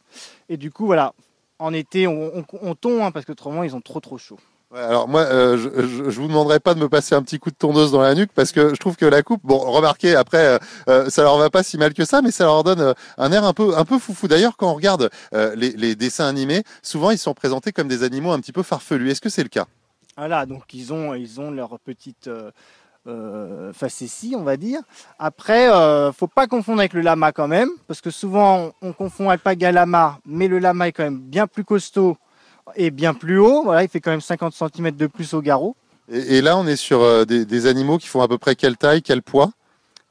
[0.49, 1.15] Et du coup, voilà,
[1.61, 4.41] en été, on, on, on tond, hein, parce qu'autrement, ils ont trop trop chaud.
[4.75, 7.55] Alors moi, euh, je, je, vous demanderai pas de me passer un petit coup de
[7.55, 10.59] tondeuse dans la nuque parce que je trouve que la coupe, bon, remarquez, après, euh,
[10.89, 13.45] euh, ça leur va pas si mal que ça, mais ça leur donne un air
[13.45, 14.27] un peu, un peu foufou.
[14.27, 18.41] D'ailleurs, quand on regarde les, dessins animés, souvent ils sont présentés comme des animaux un
[18.41, 19.11] petit peu farfelus.
[19.11, 19.67] Est-ce que c'est le cas?
[20.17, 21.13] Voilà, donc ils ont,
[21.51, 22.29] leur petite
[23.73, 24.81] facétie, on va dire.
[25.21, 28.93] Après, euh, faut pas confondre avec le lama quand même, parce que souvent on, on
[28.93, 32.17] confond alpaga lama, mais le lama est quand même bien plus costaud
[32.77, 33.63] et bien plus haut.
[33.65, 35.77] Voilà, il fait quand même 50 cm de plus au garrot.
[36.11, 38.55] et, et là, on est sur euh, des, des animaux qui font à peu près
[38.57, 39.51] quelle taille, quel poids?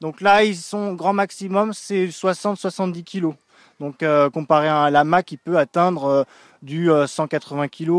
[0.00, 3.34] Donc là, ils sont grand maximum, c'est 60-70 kg.
[3.80, 6.22] Donc euh, comparé à un lama qui peut atteindre euh,
[6.62, 7.90] du euh, 180 kg,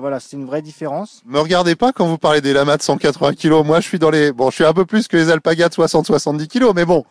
[0.00, 1.22] voilà, c'est une vraie différence.
[1.26, 3.64] Me regardez pas quand vous parlez des lamas de 180 kg.
[3.64, 5.74] Moi, je suis dans les, bon, je suis un peu plus que les alpagas de
[5.74, 7.04] 60-70 kg, mais bon.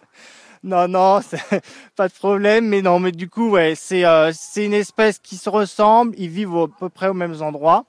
[0.64, 1.20] Non, non,
[1.96, 2.68] pas de problème.
[2.68, 6.16] Mais non, mais du coup, ouais, c'est euh, c'est une espèce qui se ressemble.
[6.18, 7.86] Ils vivent à peu près aux mêmes endroits.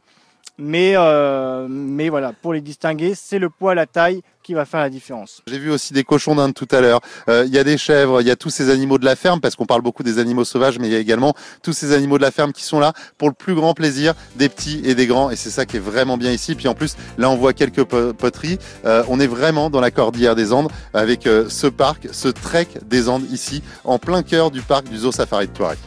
[0.57, 4.81] Mais, euh, mais voilà, pour les distinguer, c'est le poids, la taille qui va faire
[4.81, 5.43] la différence.
[5.49, 7.01] J'ai vu aussi des cochons d'Inde tout à l'heure.
[7.29, 9.40] Euh, Il y a des chèvres, il y a tous ces animaux de la ferme,
[9.40, 12.19] parce qu'on parle beaucoup des animaux sauvages, mais il y a également tous ces animaux
[12.19, 15.07] de la ferme qui sont là pour le plus grand plaisir des petits et des
[15.07, 15.31] grands.
[15.31, 16.55] Et c'est ça qui est vraiment bien ici.
[16.55, 18.59] Puis en plus, là, on voit quelques po- poteries.
[18.85, 23.09] Euh, on est vraiment dans la cordillère des Andes avec ce parc, ce trek des
[23.09, 25.79] Andes ici, en plein cœur du parc du Zoo Safari de Touareg.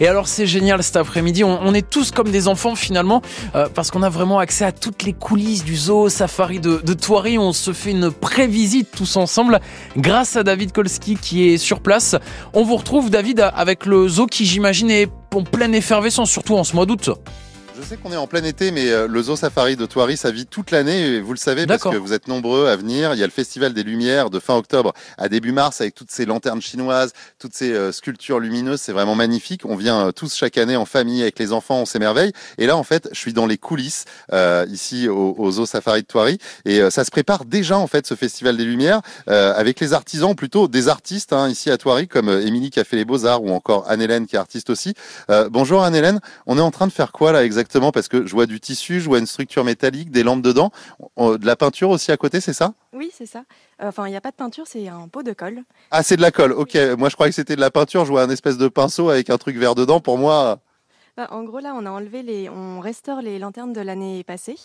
[0.00, 3.22] Et alors c'est génial cet après-midi, on, est tous comme des enfants finalement,
[3.54, 6.96] euh, parce qu'on a vraiment accès à toutes les coulisses du zoo safari de, de.
[7.38, 9.60] On se fait une pré-visite tous ensemble
[9.96, 12.16] grâce à David Kolski qui est sur place.
[12.52, 16.64] On vous retrouve David avec le zoo qui j'imagine est en pleine effervescence, surtout en
[16.64, 17.10] ce mois d'août.
[17.78, 20.30] Je sais qu'on est en plein été, mais euh, le Zoo Safari de Thoiry, ça
[20.30, 21.20] vit toute l'année.
[21.20, 23.12] Vous le savez parce que vous êtes nombreux à venir.
[23.12, 26.10] Il y a le Festival des Lumières de fin octobre à début mars avec toutes
[26.10, 28.80] ces lanternes chinoises, toutes ces euh, sculptures lumineuses.
[28.80, 29.66] C'est vraiment magnifique.
[29.66, 32.32] On vient euh, tous chaque année en famille avec les enfants, on s'émerveille.
[32.56, 36.00] Et là, en fait, je suis dans les coulisses euh, ici au, au Zoo Safari
[36.00, 39.52] de Thoiry et euh, ça se prépare déjà en fait ce Festival des Lumières euh,
[39.54, 42.96] avec les artisans, plutôt des artistes hein, ici à Thoiry comme Émilie qui a fait
[42.96, 44.94] les Beaux Arts ou encore Anne-Hélène qui est artiste aussi.
[45.50, 46.20] Bonjour Anne-Hélène.
[46.46, 47.65] On est en train de faire quoi là exactement?
[47.92, 50.70] Parce que je vois du tissu, je vois une structure métallique, des lampes dedans,
[51.18, 52.72] de la peinture aussi à côté, c'est ça?
[52.92, 53.40] Oui, c'est ça.
[53.82, 55.62] Euh, Enfin, il n'y a pas de peinture, c'est un pot de colle.
[55.90, 56.52] Ah, c'est de la colle.
[56.52, 58.04] Ok, moi je croyais que c'était de la peinture.
[58.04, 60.00] Je vois un espèce de pinceau avec un truc vert dedans.
[60.00, 60.58] Pour moi,
[61.16, 64.56] Bah, en gros, là, on a enlevé les, on restaure les lanternes de l'année passée.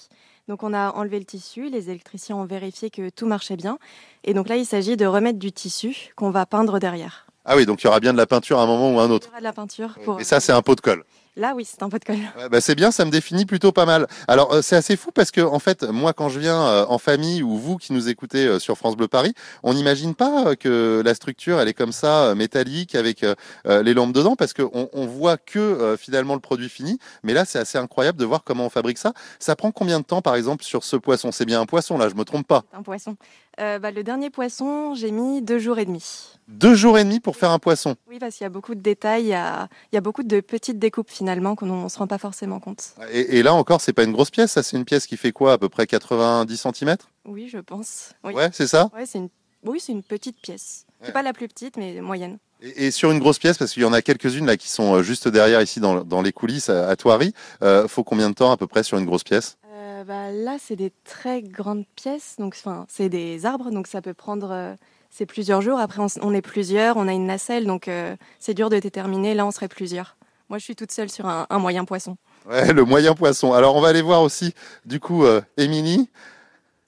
[0.47, 1.69] Donc, on a enlevé le tissu.
[1.69, 3.77] Les électriciens ont vérifié que tout marchait bien.
[4.23, 7.25] Et donc là, il s'agit de remettre du tissu qu'on va peindre derrière.
[7.45, 9.03] ah oui, donc il y aura bien de la peinture à un moment ou à
[9.03, 9.29] un Il y autre.
[9.29, 10.19] aura de la peinture pour.
[10.19, 11.03] Et ça, c'est un pot de colle.
[11.37, 12.17] Là, oui, c'est un pot de colle.
[12.37, 14.05] Ouais, bah, c'est bien, ça me définit plutôt pas mal.
[14.27, 16.97] Alors euh, c'est assez fou parce que en fait, moi quand je viens euh, en
[16.97, 20.55] famille ou vous qui nous écoutez euh, sur France Bleu Paris, on n'imagine pas euh,
[20.55, 23.35] que la structure elle est comme ça euh, métallique avec euh,
[23.81, 26.99] les lampes dedans parce qu'on on voit que euh, finalement le produit fini.
[27.23, 29.13] Mais là c'est assez incroyable de voir comment on fabrique ça.
[29.39, 31.31] Ça prend combien de temps par exemple sur ce poisson?
[31.31, 32.63] C'est bien un poisson là, je me trompe pas.
[32.73, 33.15] Un poisson.
[33.61, 36.03] Euh, bah, le dernier poisson, j'ai mis deux jours et demi.
[36.47, 37.95] Deux jours et demi pour faire un poisson.
[38.09, 40.23] Oui, parce qu'il y a beaucoup de détails, il y a, il y a beaucoup
[40.23, 42.95] de petites découpes finalement qu'on ne se rend pas forcément compte.
[43.11, 44.53] Et, et là encore, c'est pas une grosse pièce.
[44.53, 46.95] Ça c'est une pièce qui fait quoi à peu près 90 cm
[47.25, 48.13] Oui, je pense.
[48.23, 48.89] Oui, Ouais, c'est ça?
[48.95, 49.29] Ouais, c'est une...
[49.63, 50.85] oui, c'est une petite pièce.
[50.99, 51.07] Ouais.
[51.07, 52.39] C'est pas la plus petite, mais moyenne.
[52.63, 55.01] Et, sur une grosse pièce, parce qu'il y en a quelques-unes là qui sont euh,
[55.01, 58.51] juste derrière ici dans, dans les coulisses à, à Thoiry, euh, faut combien de temps
[58.51, 59.57] à peu près sur une grosse pièce?
[60.01, 62.55] Euh, bah, là, c'est des très grandes pièces, donc
[62.87, 64.75] c'est des arbres, donc ça peut prendre euh,
[65.09, 65.79] c'est plusieurs jours.
[65.79, 69.33] Après, on, est plusieurs, on a une nacelle, donc euh, c'est dur de déterminer.
[69.33, 70.15] Là, on serait plusieurs.
[70.49, 72.17] Moi, je suis toute seule sur un, un moyen poisson.
[72.49, 73.53] Ouais, le moyen poisson.
[73.53, 74.53] Alors, on va aller voir aussi,
[74.85, 75.23] du coup,
[75.55, 76.09] Émilie.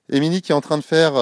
[0.10, 1.14] Émilie qui est en train de faire.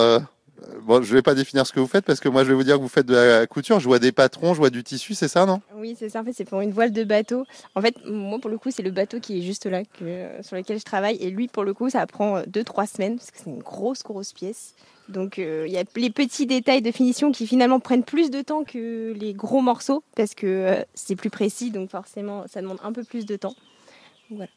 [0.63, 2.53] Euh, bon, je vais pas définir ce que vous faites parce que moi, je vais
[2.53, 3.79] vous dire que vous faites de la couture.
[3.79, 5.61] Je vois des patrons, je vois du tissu, c'est ça, non?
[5.75, 6.21] Oui, c'est ça.
[6.21, 7.45] En fait, c'est pour une voile de bateau.
[7.75, 10.55] En fait, moi, pour le coup, c'est le bateau qui est juste là, euh, sur
[10.55, 11.17] lequel je travaille.
[11.17, 14.33] Et lui, pour le coup, ça prend 2-3 semaines, parce que c'est une grosse, grosse
[14.33, 14.75] pièce.
[15.09, 18.41] Donc, euh, il y a les petits détails de finition qui finalement prennent plus de
[18.41, 21.71] temps que les gros morceaux, parce que euh, c'est plus précis.
[21.71, 23.55] Donc, forcément, ça demande un peu plus de temps.
[24.29, 24.49] Ouais,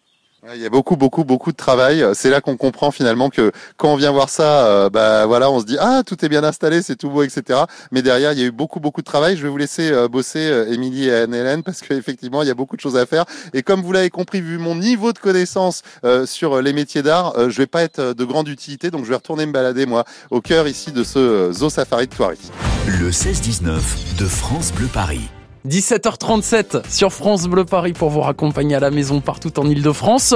[0.52, 2.04] Il y a beaucoup, beaucoup, beaucoup de travail.
[2.12, 5.58] C'est là qu'on comprend finalement que quand on vient voir ça, euh, bah voilà, on
[5.58, 7.60] se dit ah tout est bien installé, c'est tout beau, etc.
[7.92, 9.38] Mais derrière, il y a eu beaucoup, beaucoup de travail.
[9.38, 12.54] Je vais vous laisser euh, bosser, euh, Émilie et Anne-Hélène, parce qu'effectivement, il y a
[12.54, 13.24] beaucoup de choses à faire.
[13.54, 17.02] Et comme vous l'avez compris, vu mon niveau de connaissance euh, sur euh, les métiers
[17.02, 19.52] d'art, euh, je vais pas être euh, de grande utilité, donc je vais retourner me
[19.52, 22.38] balader moi au cœur ici de ce euh, zoo safari de Thoiry.
[22.86, 25.30] Le 16-19 de France Bleu Paris.
[25.68, 30.34] 17h37 sur France Bleu Paris pour vous raccompagner à la maison partout en Ile-de-France.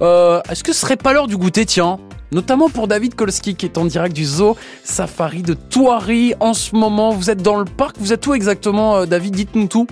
[0.00, 1.98] Euh, Est-ce que ce serait pas l'heure du goûter, tiens?
[2.32, 6.74] Notamment pour David Kolski qui est en direct du zoo Safari de Thoiry en ce
[6.74, 7.10] moment.
[7.10, 9.34] Vous êtes dans le parc, vous êtes où exactement euh, David?
[9.36, 9.86] Dites-nous tout.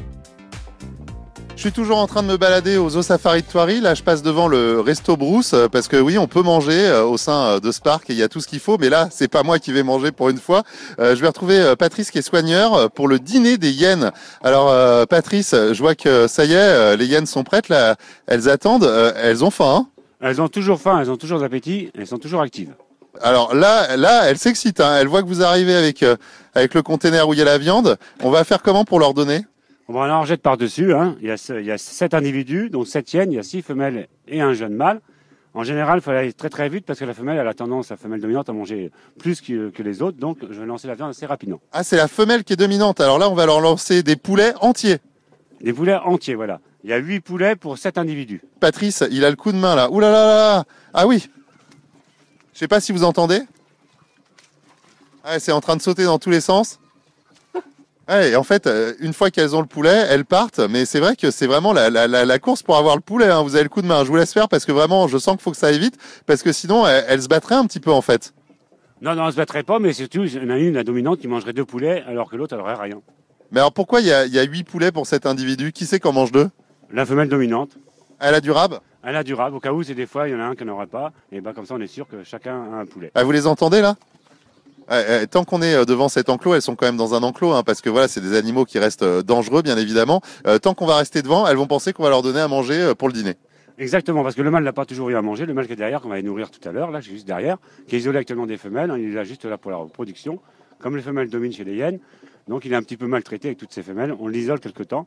[1.58, 3.80] Je suis toujours en train de me balader au Zoo Safari de Thoiry.
[3.80, 7.02] Là, je passe devant le Resto Brousse euh, parce que oui, on peut manger euh,
[7.02, 8.78] au sein euh, de ce parc et il y a tout ce qu'il faut.
[8.78, 10.62] Mais là, c'est pas moi qui vais manger pour une fois.
[11.00, 14.12] Je vais retrouver Patrice qui est soigneur pour le dîner des hyènes.
[14.40, 14.72] Alors,
[15.08, 17.96] Patrice, je vois que ça y est, les hyènes sont prêtes là.
[18.28, 18.88] Elles attendent.
[19.16, 19.78] Elles ont faim.
[19.80, 19.86] hein
[20.20, 22.72] Elles ont toujours faim, elles ont toujours d'appétit, elles sont toujours actives.
[23.20, 24.80] Alors là, là, elles s'excitent.
[24.80, 24.96] Hein.
[25.00, 26.16] Elles voient que vous arrivez avec euh,
[26.54, 27.96] avec le container où il y a la viande.
[28.22, 29.44] On va faire comment pour leur donner?
[29.88, 30.92] On va en jette par-dessus.
[30.92, 31.16] Hein.
[31.20, 33.42] Il, y a, ce- il y a sept individus, donc sept hyènes, il y a
[33.42, 35.00] six femelles et un jeune mâle.
[35.54, 37.88] En général, il faut aller très très vite parce que la femelle elle a tendance,
[37.88, 40.18] la femelle dominante, à manger plus que, que les autres.
[40.18, 41.60] Donc, je vais lancer la viande assez rapidement.
[41.72, 43.00] Ah, c'est la femelle qui est dominante.
[43.00, 44.98] Alors là, on va leur lancer des poulets entiers.
[45.62, 46.60] Des poulets entiers, voilà.
[46.84, 48.40] Il y a huit poulets pour sept individus.
[48.60, 49.90] Patrice, il a le coup de main là.
[49.90, 50.64] Ouh là là là là.
[50.94, 51.28] Ah oui.
[52.52, 53.40] Je sais pas si vous entendez.
[55.24, 56.78] Ah, c'est en train de sauter dans tous les sens.
[58.08, 60.60] Ouais, et en fait, euh, une fois qu'elles ont le poulet, elles partent.
[60.60, 63.26] Mais c'est vrai que c'est vraiment la, la, la, la course pour avoir le poulet.
[63.26, 63.42] hein.
[63.42, 64.02] Vous avez le coup de main.
[64.04, 65.96] Je vous laisse faire parce que vraiment, je sens qu'il faut que ça aille vite.
[66.26, 68.32] Parce que sinon, elles, elles se battraient un petit peu en fait.
[69.02, 70.84] Non, non, on ne se battrait pas, mais surtout, il y en a une, la
[70.84, 73.00] dominante, qui mangerait deux poulets alors que l'autre, elle n'aurait rien.
[73.52, 75.72] Mais alors pourquoi il y a, y a huit poulets pour cet individu?
[75.72, 76.48] Qui sait qu'en mange deux?
[76.90, 77.72] La femelle dominante,
[78.20, 78.80] Elle a du rab?
[79.04, 79.54] Elle a du rab.
[79.54, 81.12] Au cas où, c'est des fois, il y en a un qui n'en aurait pas.
[81.30, 83.12] Et ben comme ça, on est sûr que chacun a un poulet.
[83.14, 83.96] Ah, vous les entendez là?
[85.30, 87.62] Tant qu'on est euh, devant cet enclos, elles sont quand même dans un enclos, hein,
[87.62, 90.22] parce que voilà, c'est des animaux qui restent euh, dangereux, bien évidemment.
[90.46, 92.94] Euh, tant qu'on va rester devant, elles vont penser qu'on va leur donner à manger
[92.96, 93.34] pour le dîner.
[93.78, 95.46] Exactement, parce que le mâle n'a pas toujours eu à manger.
[95.46, 97.58] Le mâle qui est derrière, qu'on va aller nourrir tout à l'heure, là, juste derrière,
[97.86, 100.40] qui est isolé actuellement des femelles, hein, il est là juste là pour la reproduction.
[100.80, 101.98] Comme les femelles dominent chez les hyènes,
[102.48, 104.14] donc il est un petit peu maltraité avec toutes ces femelles.
[104.18, 105.06] On l'isole quelque temps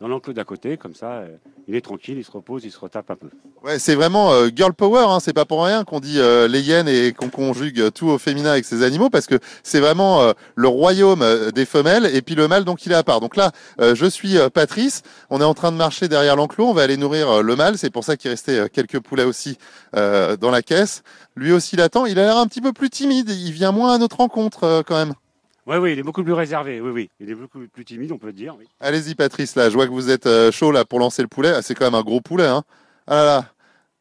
[0.00, 2.78] dans l'enclos d'à côté, comme ça, euh, il est tranquille, il se repose, il se
[2.78, 3.28] retape un peu.
[3.64, 6.62] Ouais, c'est vraiment euh, girl power, hein, c'est pas pour rien qu'on dit euh, les
[6.62, 10.32] hyènes et qu'on conjugue tout au féminin avec ces animaux, parce que c'est vraiment euh,
[10.54, 13.20] le royaume euh, des femelles, et puis le mâle, donc il est à part.
[13.20, 16.82] Donc là, je suis Patrice, on est en train de marcher derrière l'enclos, on va
[16.82, 19.58] aller nourrir le mâle, c'est pour ça qu'il restait quelques poulets aussi
[19.92, 21.02] dans la caisse.
[21.36, 23.94] Lui aussi il attend, il a l'air un petit peu plus timide, il vient moins
[23.94, 25.14] à notre rencontre quand même.
[25.68, 27.10] Oui, oui, il est beaucoup plus réservé, oui, oui.
[27.20, 28.56] Il est beaucoup plus timide, on peut le dire.
[28.58, 28.64] Oui.
[28.80, 31.50] Allez-y Patrice, là, je vois que vous êtes euh, chaud là pour lancer le poulet,
[31.50, 32.62] Ah, c'est quand même un gros poulet, hein.
[33.06, 33.44] Ah là là.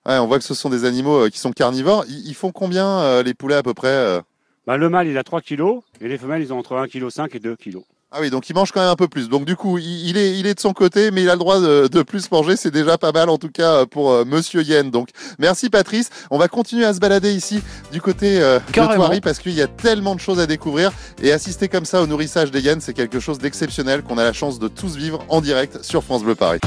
[0.06, 2.06] Ouais, on voit que ce sont des animaux euh, qui sont carnivores.
[2.08, 4.22] Ils, font combien euh, les poulets à peu près
[4.66, 7.36] Bah, le mâle, il a 3 kilos, et les femelles, ils ont entre 1,5 kg
[7.36, 7.80] et 2 kg.
[8.18, 9.30] Ah oui, donc il mange quand même un peu plus.
[9.30, 11.60] Donc du coup, il, est, il est de son côté, mais il a le droit
[11.60, 12.56] de, de plus manger.
[12.56, 14.90] C'est déjà pas mal en tout cas euh, pour euh, Monsieur Yen.
[14.90, 16.10] Donc merci Patrice.
[16.32, 18.74] On va continuer à se balader ici du côté euh, de.
[18.96, 22.08] Thoiry parce qu'il y a tellement de choses à découvrir et assister comme ça au
[22.08, 25.40] nourrissage des hyènes, c'est quelque chose d'exceptionnel qu'on a la chance de tous vivre en
[25.40, 26.60] direct sur France Bleu Paris.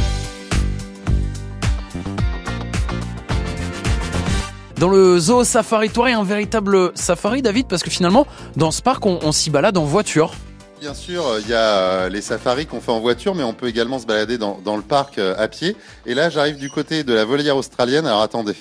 [4.76, 9.04] Dans le zoo Safari Thoiry, un véritable safari, David, parce que finalement, dans ce parc,
[9.04, 10.32] on, on s'y balade en voiture.
[10.80, 13.68] Bien sûr, il y a euh, les safaris qu'on fait en voiture, mais on peut
[13.68, 15.76] également se balader dans, le parc euh, à pied.
[16.06, 18.06] Et là, j'arrive du côté de la volière australienne.
[18.06, 18.56] Alors attendez.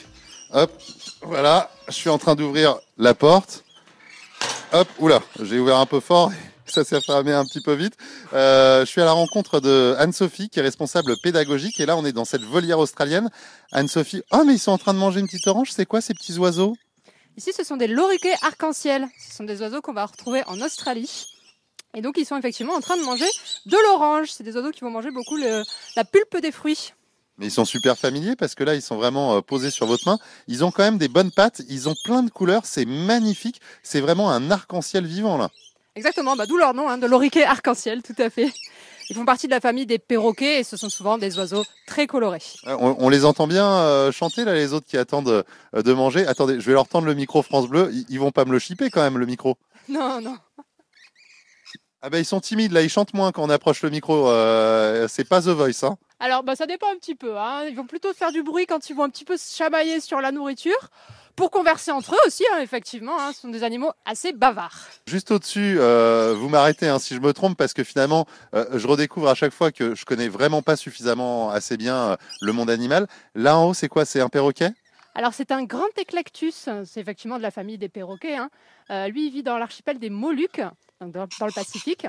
[0.51, 0.69] Hop,
[1.21, 3.63] voilà, je suis en train d'ouvrir la porte.
[4.73, 6.29] Hop, oula, j'ai ouvert un peu fort.
[6.65, 7.93] Ça s'est fermé un petit peu vite.
[8.33, 11.79] Euh, je suis à la rencontre de Anne-Sophie, qui est responsable pédagogique.
[11.79, 13.29] Et là, on est dans cette volière australienne.
[13.71, 15.71] Anne-Sophie, oh, mais ils sont en train de manger une petite orange.
[15.71, 16.75] C'est quoi ces petits oiseaux?
[17.37, 19.07] Ici, ce sont des loriquets arc-en-ciel.
[19.25, 21.38] Ce sont des oiseaux qu'on va retrouver en Australie.
[21.95, 23.25] Et donc, ils sont effectivement en train de manger
[23.65, 24.29] de l'orange.
[24.31, 25.63] C'est des oiseaux qui vont manger beaucoup le-
[25.95, 26.93] la pulpe des fruits.
[27.37, 30.05] Mais ils sont super familiers parce que là, ils sont vraiment euh, posés sur votre
[30.07, 30.19] main.
[30.47, 31.61] Ils ont quand même des bonnes pattes.
[31.69, 32.65] Ils ont plein de couleurs.
[32.65, 33.61] C'est magnifique.
[33.81, 35.49] C'est vraiment un arc-en-ciel vivant là.
[35.95, 38.53] Exactement, bah, d'où leur nom, hein, de l'oriquet arc-en-ciel, tout à fait.
[39.09, 42.05] Ils font partie de la famille des perroquets et ce sont souvent des oiseaux très
[42.07, 42.43] colorés.
[42.67, 45.43] Euh, On, on les entend bien euh, chanter là, les autres qui attendent
[45.75, 46.27] euh, de manger.
[46.27, 47.89] Attendez, je vais leur tendre le micro France Bleu.
[47.91, 49.57] Ils, ils vont pas me le chipper quand même le micro.
[49.89, 50.37] Non, non.
[52.01, 52.81] Ah bah ils sont timides là.
[52.81, 54.29] Ils chantent moins quand on approche le micro.
[54.29, 55.83] Euh, c'est pas The Voice.
[55.83, 55.97] Hein.
[56.21, 57.37] Alors, bah, ça dépend un petit peu.
[57.37, 57.65] Hein.
[57.69, 60.19] Ils vont plutôt faire du bruit quand ils vont un petit peu se chamailler sur
[60.21, 60.89] la nourriture.
[61.35, 63.17] Pour converser entre eux aussi, hein, effectivement.
[63.17, 63.31] hein.
[63.33, 64.87] Ce sont des animaux assez bavards.
[65.07, 68.85] Juste au-dessus, euh, vous m'arrêtez hein, si je me trompe parce que finalement, euh, je
[68.87, 72.69] redécouvre à chaque fois que je connais vraiment pas suffisamment assez bien euh, le monde
[72.69, 73.07] animal.
[73.35, 74.03] Là en haut, c'est quoi?
[74.03, 74.71] C'est un perroquet?
[75.15, 76.67] Alors, c'est un grand éclectus.
[76.85, 78.35] C'est effectivement de la famille des perroquets.
[78.35, 78.49] hein.
[78.89, 80.61] Euh, lui, il vit dans l'archipel des Moluques,
[81.07, 82.05] dans, le Pacifique.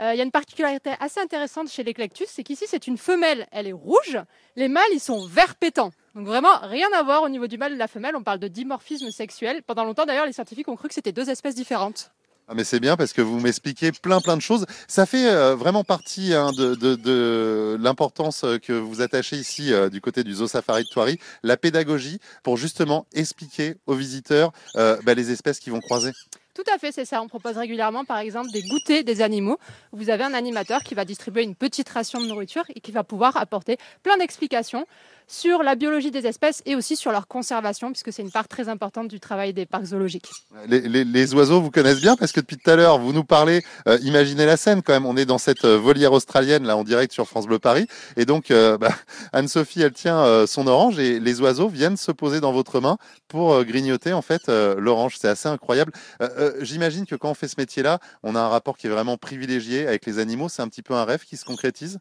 [0.00, 3.46] Euh, Il y a une particularité assez intéressante chez l'éclectus, c'est qu'ici, c'est une femelle.
[3.50, 4.18] Elle est rouge.
[4.56, 5.90] Les mâles, ils sont vert pétant.
[6.14, 8.16] Donc vraiment, rien à voir au niveau du mâle et de la femelle.
[8.16, 9.62] On parle de dimorphisme sexuel.
[9.62, 12.12] Pendant longtemps, d'ailleurs, les scientifiques ont cru que c'était deux espèces différentes.
[12.50, 14.64] Ah mais c'est bien parce que vous m'expliquez plein plein de choses.
[14.86, 20.24] Ça fait euh, vraiment partie hein, de, l'importance euh, que vous attachez ici du côté
[20.24, 25.58] du Zoo Safari de Thoiry, la pédagogie pour justement expliquer aux visiteurs bah, les espèces
[25.58, 26.12] qui vont croiser.
[26.58, 27.22] Tout à fait, c'est ça.
[27.22, 29.60] On propose régulièrement, par exemple, des goûters des animaux.
[29.92, 33.04] Vous avez un animateur qui va distribuer une petite ration de nourriture et qui va
[33.04, 34.84] pouvoir apporter plein d'explications
[35.28, 38.68] sur la biologie des espèces et aussi sur leur conservation, puisque c'est une part très
[38.68, 40.30] importante du travail des parcs zoologiques.
[40.66, 43.62] Les, oiseaux vous connaissent bien parce que depuis tout à l'heure vous nous parlez.
[43.86, 45.04] euh, imaginez la scène quand même.
[45.04, 48.24] On est dans cette euh, volière australienne là en direct sur France Bleu Paris et
[48.24, 48.94] donc euh, bah,
[49.34, 52.96] Anne-Sophie elle tient son orange et les oiseaux viennent se poser dans votre main
[53.28, 55.16] pour grignoter en fait l'orange.
[55.20, 55.92] C'est assez incroyable.
[56.48, 59.16] Euh, J'imagine que quand on fait ce métier-là, on a un rapport qui est vraiment
[59.16, 60.48] privilégié avec les animaux.
[60.48, 61.98] C'est un petit peu un rêve qui se concrétise.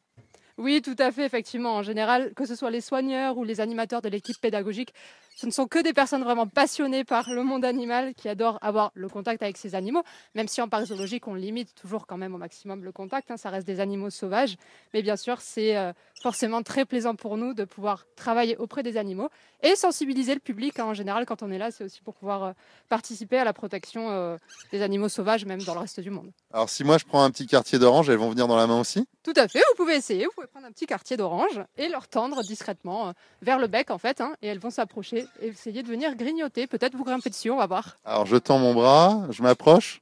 [0.58, 1.76] Oui, tout à fait, effectivement.
[1.76, 4.92] En général, que ce soit les soigneurs ou les animateurs de l'équipe pédagogique,
[5.36, 8.90] ce ne sont que des personnes vraiment passionnées par le monde animal qui adorent avoir
[8.96, 10.02] le contact avec ces animaux,
[10.34, 13.30] même si en parc zoologique, on limite toujours quand même au maximum le contact.
[13.30, 14.56] hein, ça reste des animaux sauvages.
[14.96, 15.94] Mais bien sûr, c'est euh,
[16.24, 19.30] forcément très plaisant pour nous de pouvoir travailler auprès des animaux
[19.62, 20.80] et sensibiliser le public.
[20.80, 20.86] hein.
[20.86, 22.52] En général, quand on est là, c'est aussi pour pouvoir euh,
[22.90, 24.38] participer à la protection euh,
[24.72, 26.32] des animaux sauvages, même dans le reste du monde.
[26.52, 28.80] Alors si moi je prends un petit quartier d'orange, elles vont venir dans la main
[28.80, 29.06] aussi?
[29.22, 32.08] Tout à fait, vous pouvez essayer, vous pouvez prendre un petit quartier d'orange et leur
[32.08, 35.84] tendre discrètement euh, vers le bec en fait, hein, et elles vont s'approcher et essayer
[35.84, 37.98] de venir grignoter, peut-être vous grimper dessus, on va voir.
[38.06, 40.02] Alors je tends mon bras, je m'approche.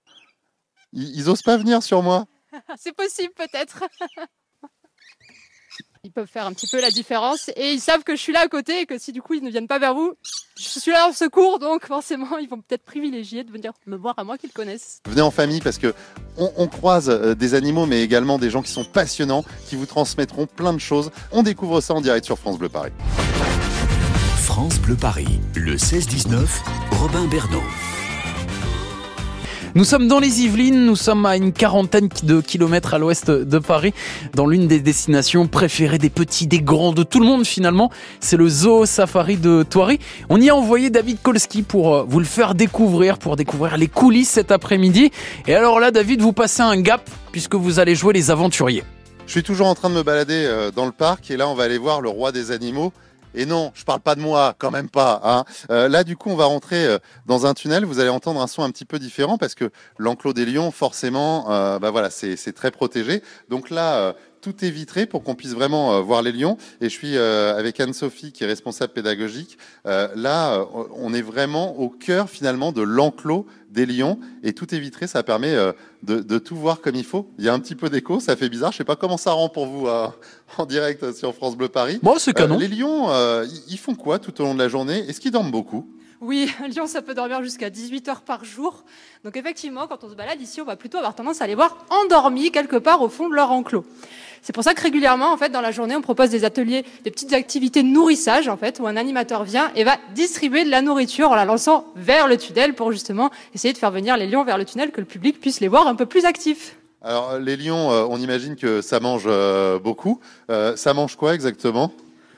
[0.94, 2.26] Ils, ils osent pas venir sur moi.
[2.78, 3.84] C'est possible peut-être.
[6.06, 8.41] Ils peuvent faire un petit peu la différence et ils savent que je suis là
[8.41, 10.13] à côté et que si du coup ils ne viennent pas vers vous,
[10.56, 14.13] je suis là en secours donc forcément ils vont peut-être privilégier de venir me voir
[14.18, 15.02] à moi qu'ils connaissent.
[15.08, 15.96] Venez en famille parce que
[16.38, 19.88] on, on croise euh, des animaux, mais également des gens qui sont passionnants, qui vous
[19.88, 21.10] transmettront plein de choses.
[21.32, 22.91] On découvre ça en direct sur France Bleu Paris.
[24.44, 26.46] France Bleu Paris, le 16-19,
[26.91, 27.63] Robin Bernot.
[29.76, 33.60] Nous sommes dans les Yvelines, nous sommes à une quarantaine de kilomètres à l'ouest de
[33.60, 33.94] Paris,
[34.34, 37.92] dans l'une des destinations préférées des petits, des grands, de tout le monde finalement.
[38.22, 40.00] C'est le Zoo Safari de Thoiry.
[40.30, 43.90] On y a envoyé David Kolski pour euh, vous le faire découvrir, pour découvrir les
[43.90, 45.12] coulisses cet après-midi.
[45.46, 48.86] Et alors là, David, vous passez un gap puisque vous allez jouer les aventuriers.
[49.28, 51.54] Je suis toujours en train de me balader euh, dans le parc et là on
[51.54, 52.94] va aller voir le roi des animaux.
[53.36, 55.21] Et non, je parle pas de moi, quand même pas.
[55.24, 55.43] Hein.
[55.69, 57.86] Euh, là, du coup, on va rentrer euh, dans un tunnel.
[57.86, 61.52] Vous allez entendre un son un petit peu différent parce que l'enclos des lions, forcément,
[61.52, 63.21] euh, bah voilà, c'est très protégé.
[63.50, 66.58] Donc là, euh, tout est vitré pour qu'on puisse vraiment euh, voir les lions.
[66.80, 69.58] Et je suis euh, avec Anne-Sophie, qui est responsable pédagogique.
[69.86, 75.08] Là, on est vraiment au cœur finalement de l'enclos des lions et tout est vitré.
[75.08, 75.56] Ça permet
[76.06, 77.28] de, de tout voir comme il faut.
[77.39, 78.72] Il y a un petit peu d'écho, ça fait bizarre.
[78.72, 80.08] Je sais pas comment ça rend pour vous euh,
[80.58, 82.00] en direct sur France Bleu Paris.
[82.04, 82.58] Bon, c'est Euh, canon.
[82.58, 85.00] les lions, euh, ils- ils font quoi tout au long de la journée?
[85.10, 85.89] Est-ce qu'ils dorment beaucoup?
[86.21, 88.84] Oui, un lion, ça peut dormir jusqu'à 18 heures par jour.
[89.23, 91.86] Donc effectivement, quand on se balade ici, on va plutôt avoir tendance à les voir
[91.89, 93.86] endormis quelque part au fond de leur enclos.
[94.41, 97.10] C'est pour ça que régulièrement, en fait, dans la journée, on propose des ateliers, des
[97.10, 100.84] petites activités de nourrissage, en fait, où un animateur vient et va distribuer de la
[100.84, 104.43] nourriture en la lançant vers le tunnel pour justement essayer de faire venir les lions
[104.43, 106.78] vers le tunnel, que le public puisse les voir un peu plus actifs.
[107.01, 110.19] Alors, les lions, euh, on imagine que ça mange euh, beaucoup.
[110.51, 111.91] Euh, ça mange quoi exactement?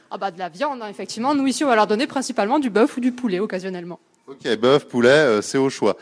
[0.10, 1.36] Ah bah de la viande, hein, effectivement.
[1.36, 4.00] Nous ici, on va leur donner principalement du bœuf ou du poulet occasionnellement.
[4.28, 5.96] Ok, bœuf, poulet, euh, c'est au choix.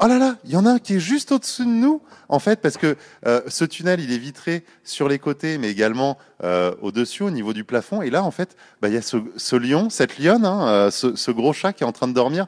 [0.00, 2.40] Oh là là, il y en a un qui est juste au-dessus de nous, en
[2.40, 6.74] fait, parce que euh, ce tunnel, il est vitré sur les côtés, mais également euh,
[6.82, 8.02] au-dessus, au niveau du plafond.
[8.02, 11.14] Et là, en fait, bah, il y a ce, ce lion, cette lionne, hein, ce,
[11.14, 12.46] ce gros chat qui est en train de dormir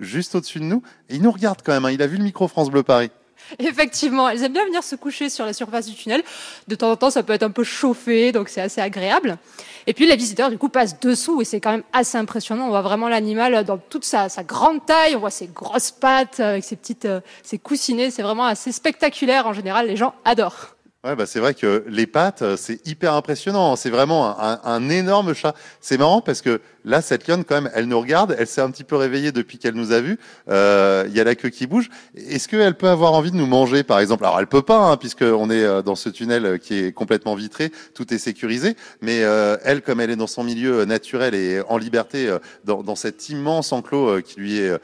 [0.00, 0.82] juste au-dessus de nous.
[1.08, 3.10] Et il nous regarde quand même, hein, il a vu le micro France Bleu Paris.
[3.58, 6.22] Effectivement, elles aiment bien venir se coucher sur la surface du tunnel.
[6.68, 9.38] De temps en temps, ça peut être un peu chauffé, donc c'est assez agréable.
[9.86, 12.66] Et puis les visiteurs, du coup, passent dessous et c'est quand même assez impressionnant.
[12.66, 15.16] On voit vraiment l'animal dans toute sa, sa, grande taille.
[15.16, 18.10] On voit ses grosses pattes avec ses petites, euh, ses coussinets.
[18.10, 19.46] C'est vraiment assez spectaculaire.
[19.46, 20.76] En général, les gens adorent.
[21.04, 23.74] Ouais, bah c'est vrai que les pattes, euh, c'est hyper impressionnant.
[23.74, 25.52] C'est vraiment un, énorme chat.
[25.80, 28.36] C'est marrant parce que là, cette lionne, quand même, elle nous regarde.
[28.38, 30.16] Elle s'est un petit peu réveillée depuis qu'elle nous a vus.
[30.48, 31.90] Euh, il y a la queue qui bouge.
[32.14, 34.24] Est-ce qu'elle peut avoir envie de nous manger, par exemple?
[34.24, 37.72] Alors, elle peut pas, hein, puisqu'on est euh, dans ce tunnel qui est complètement vitré.
[37.94, 38.76] Tout est sécurisé.
[39.00, 42.84] Mais euh, elle, comme elle est dans son milieu naturel et en liberté, euh, dans,
[42.84, 44.78] dans, cet immense enclos qui lui est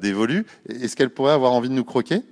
[0.00, 2.22] dévolu, est-ce qu'elle pourrait avoir envie de nous croquer?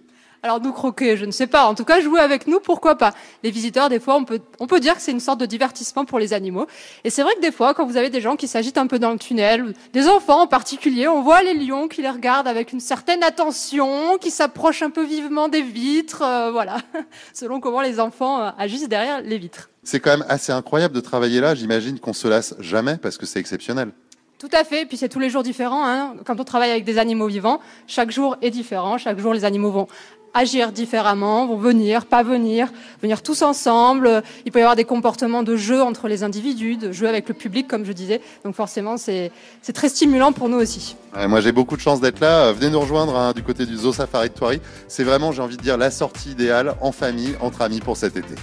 [0.45, 1.65] Alors nous croquer, je ne sais pas.
[1.65, 4.67] En tout cas, jouer avec nous, pourquoi pas Les visiteurs, des fois, on peut, on
[4.67, 6.67] peut dire que c'est une sorte de divertissement pour les animaux.
[7.03, 8.99] Et c'est vrai que des fois, quand vous avez des gens qui s'agitent un peu
[8.99, 12.75] dans le tunnel, des enfants en particulier, on voit les lions qui les regardent avec
[12.75, 16.77] une certaine attention, qui s'approchent un peu vivement des vitres, euh, voilà,
[17.33, 19.71] selon comment les enfants euh, agissent derrière les vitres.
[19.83, 21.55] C'est quand même assez incroyable de travailler là.
[21.55, 23.93] J'imagine qu'on se lasse jamais parce que c'est exceptionnel.
[24.39, 25.87] Tout à fait, puis c'est tous les jours différents.
[25.87, 26.17] Hein.
[26.27, 28.99] Quand on travaille avec des animaux vivants, chaque jour est différent.
[28.99, 29.89] Chaque jour, les animaux vont
[30.35, 32.69] agir différemment, vont venir, pas venir,
[33.01, 34.23] venir tous ensemble.
[34.45, 37.35] Il peut y avoir des comportements de jeu entre les individus, de jeu avec le
[37.35, 38.21] public, comme je disais.
[38.45, 39.31] Donc forcément, c'est
[39.73, 40.97] très stimulant pour nous aussi.
[41.29, 42.53] Moi, j'ai beaucoup de chance d'être là.
[42.53, 44.61] Venez nous rejoindre hein, du côté du Zoo Safari de Thoiry.
[44.89, 48.17] C'est vraiment, j'ai envie de dire, la sortie idéale en famille, entre amis pour cet
[48.17, 48.35] été.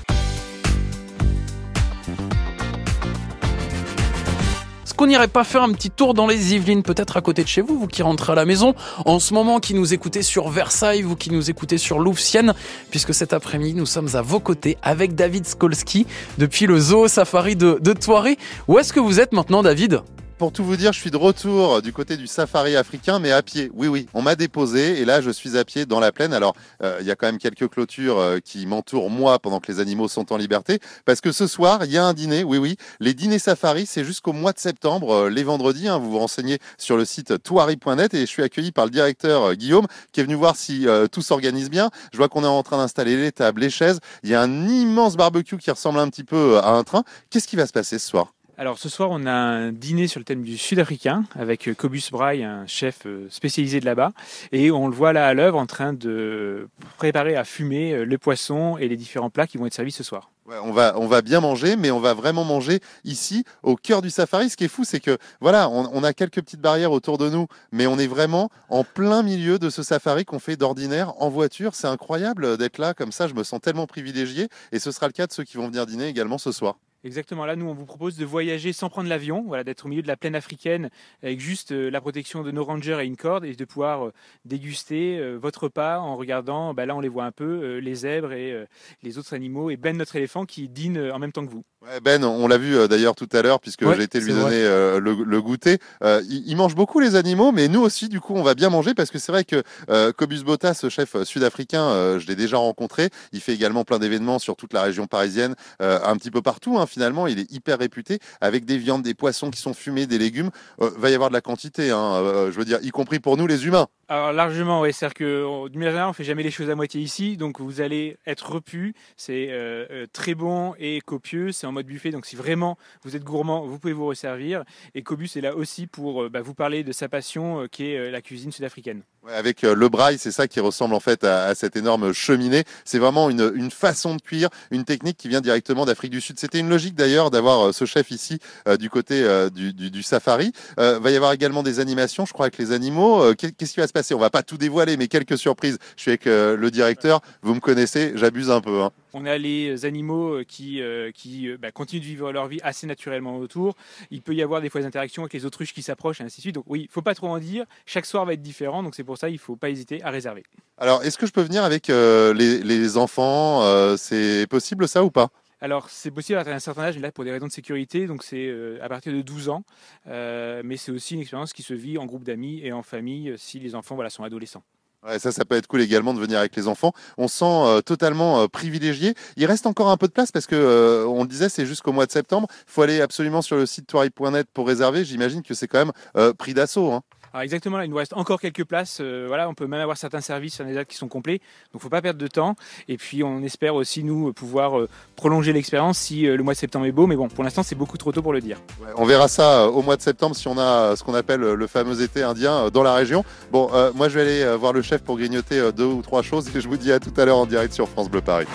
[5.02, 7.62] Qu'on n'irait pas faire un petit tour dans les Yvelines, peut-être à côté de chez
[7.62, 11.02] vous, vous qui rentrez à la maison, en ce moment qui nous écoutez sur Versailles,
[11.02, 12.54] vous qui nous écoutez sur Louvciennes,
[12.92, 16.06] puisque cet après-midi nous sommes à vos côtés avec David Skolski
[16.38, 18.38] depuis le Zoo Safari de, de Thoiry.
[18.68, 20.04] Où est-ce que vous êtes maintenant David?
[20.42, 23.44] Pour tout vous dire, je suis de retour du côté du safari africain, mais à
[23.44, 23.70] pied.
[23.76, 26.34] Oui, oui, on m'a déposé et là, je suis à pied dans la plaine.
[26.34, 29.72] Alors, euh, il y a quand même quelques clôtures euh, qui m'entourent moi pendant que
[29.72, 32.44] les animaux sont en liberté, parce que ce soir, il y a un dîner.
[32.44, 35.88] Oui, oui, les dîners safari, c'est jusqu'au mois de septembre, euh, les vendredis.
[35.88, 39.54] Hein, vous vous renseignez sur le site touari.net et je suis accueilli par le directeur
[39.54, 41.92] Guillaume qui est venu voir si tout s'organise bien.
[42.14, 44.00] Je vois qu'on est en train d'installer les tables, les chaises.
[44.24, 47.04] Il y a un immense barbecue qui ressemble un petit peu à un train.
[47.30, 48.34] Qu'est-ce qui va se passer ce soir?
[48.58, 52.10] Alors ce soir, on a un dîner sur le thème du sud-africain avec euh, Cobus
[52.12, 54.12] Braille, un chef euh, spécialisé de là-bas.
[54.52, 58.18] Et on le voit là à l'œuvre en train de préparer à fumer euh, le
[58.18, 60.30] poisson et les différents plats qui vont être servis ce soir.
[60.64, 64.10] On va, on va bien manger, mais on va vraiment manger ici, au cœur du
[64.10, 64.50] safari.
[64.50, 67.48] Ce qui est fou, c'est que voilà, on, a quelques petites barrières autour de nous,
[67.72, 71.74] mais on est vraiment en plein milieu de ce safari qu'on fait d'ordinaire en voiture.
[71.74, 73.30] C'est incroyable d'être là comme ça.
[73.30, 75.86] Je me sens tellement privilégié, et ce sera le cas de ceux qui vont venir
[75.86, 76.76] dîner également ce soir.
[77.04, 77.46] Exactement.
[77.46, 80.08] Là, nous, on vous propose de voyager sans prendre l'avion, voilà, d'être au milieu de
[80.08, 80.92] la plaine africaine
[81.24, 84.14] avec juste euh, la protection de nos rangers et une corde et de pouvoir euh,
[84.46, 88.34] déguster euh, votre repas en regardant, bah, là, on les voit un peu, les zèbres
[88.34, 88.68] et
[89.02, 91.64] les autres animaux et Ben, notre éléphant, qui dîne en même temps que vous.
[91.82, 95.00] Ouais, ben, on l'a vu d'ailleurs tout à l'heure puisque j'ai été lui donner le,
[95.00, 95.80] le, goûter.
[96.04, 98.94] il, il, mange beaucoup les animaux, mais nous aussi, du coup, on va bien manger
[98.94, 99.64] parce que c'est vrai que
[100.12, 103.10] Cobus Botta, ce chef sud-africain, je l'ai déjà rencontré.
[103.32, 106.78] Il fait également plein d'événements sur toute la région parisienne, un petit peu partout.
[106.78, 110.18] Hein, finalement, il est hyper réputé avec des viandes, des poissons qui sont fumés, des
[110.18, 110.52] légumes.
[110.82, 113.38] Euh, va y avoir de la quantité, hein, euh, je veux dire, y compris pour
[113.38, 113.88] nous les humains.
[114.12, 114.92] Alors largement, oui.
[114.92, 118.18] C'est-à-dire que du manière on fait jamais les choses à moitié ici, donc vous allez
[118.28, 118.94] être repu.
[119.16, 121.54] C'est euh, euh, très bon et copieux.
[121.54, 124.64] C'est en mode buffet, donc si vraiment vous êtes gourmand, vous pouvez vous resservir.
[124.94, 128.12] Et Cobus est là aussi pour euh, bah, vous parler de sa passion, qui est
[128.12, 129.04] la cuisine sud-africaine.
[129.30, 132.64] Avec le braille, c'est ça qui ressemble en fait à, cette énorme cheminée.
[132.86, 136.40] C'est vraiment une, façon de cuire, une technique qui vient directement d'Afrique du Sud.
[136.40, 138.40] C'était une logique d'ailleurs d'avoir ce chef ici
[138.80, 140.52] du côté du, safari.
[140.78, 143.34] va y avoir également des animations, je crois, avec les animaux.
[143.36, 144.16] Qu'est-ce qui va se passer?
[144.16, 145.78] On va pas tout dévoiler, mais quelques surprises.
[145.96, 147.22] Je suis avec euh, le directeur.
[147.42, 148.82] Vous me connaissez, j'abuse un peu.
[148.82, 148.92] Hein.
[149.14, 152.88] On a les animaux euh, qui, euh, qui bah, continuent de vivre leur vie assez
[152.88, 153.76] naturellement autour.
[154.10, 156.38] Il peut y avoir des fois des interactions avec les autruches qui s'approchent, et ainsi
[156.38, 156.56] de suite.
[156.56, 157.66] Donc oui, il faut pas trop en dire.
[157.86, 160.44] Chaque soir va être différent, donc c'est pour ça il faut pas hésiter à réserver.
[160.78, 163.62] Alors, est-ce que je peux venir avec les, les, enfants
[163.98, 165.30] C'est possible ça ou pas?
[165.64, 168.48] Alors, c'est possible à un certain âge, là, pour des raisons de sécurité, donc c'est
[168.48, 169.64] euh, à partir de 12 ans.
[170.08, 173.30] Euh, mais c'est aussi une expérience qui se vit en groupe d'amis et en famille
[173.30, 174.64] euh, si les enfants voilà, sont adolescents.
[175.04, 176.94] Ouais, ça, ça peut être cool également de venir avec les enfants.
[177.18, 179.16] On se sent totalement privilégié.
[179.36, 182.06] Il reste encore un peu de place parce que, on le disait, c'est jusqu'au mois
[182.06, 182.48] de septembre.
[182.68, 185.04] Il faut aller absolument sur le site toiri.net pour réserver.
[185.04, 186.92] J'imagine que c'est quand même pris d'assaut.
[186.92, 187.02] Hein.
[187.34, 188.98] Alors exactement, là, il nous reste encore quelques places.
[189.00, 191.40] euh, voilà, on peut même avoir certains services sur les dates qui sont complets.
[191.72, 192.56] Donc, faut pas perdre de temps.
[192.88, 196.60] Et puis, on espère aussi nous pouvoir euh, prolonger l'expérience si euh, le mois de
[196.60, 197.08] septembre est beau.
[197.08, 198.58] Mais bon, pour l'instant, c'est beaucoup trop tôt pour le dire.
[198.82, 200.62] Ouais, on verra ça euh, au mois de septembre si on a
[200.92, 203.24] euh, ce qu'on appelle le fameux été indien euh, dans la région.
[203.52, 206.02] Bon, euh, moi je vais aller euh, voir le chef pour grignoter euh, deux ou
[206.02, 208.22] trois choses et je vous dis à tout à l'heure en direct sur France Bleu
[208.22, 208.46] Paris.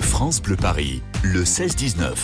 [0.00, 2.14] France Bleu Paris, le 16-19.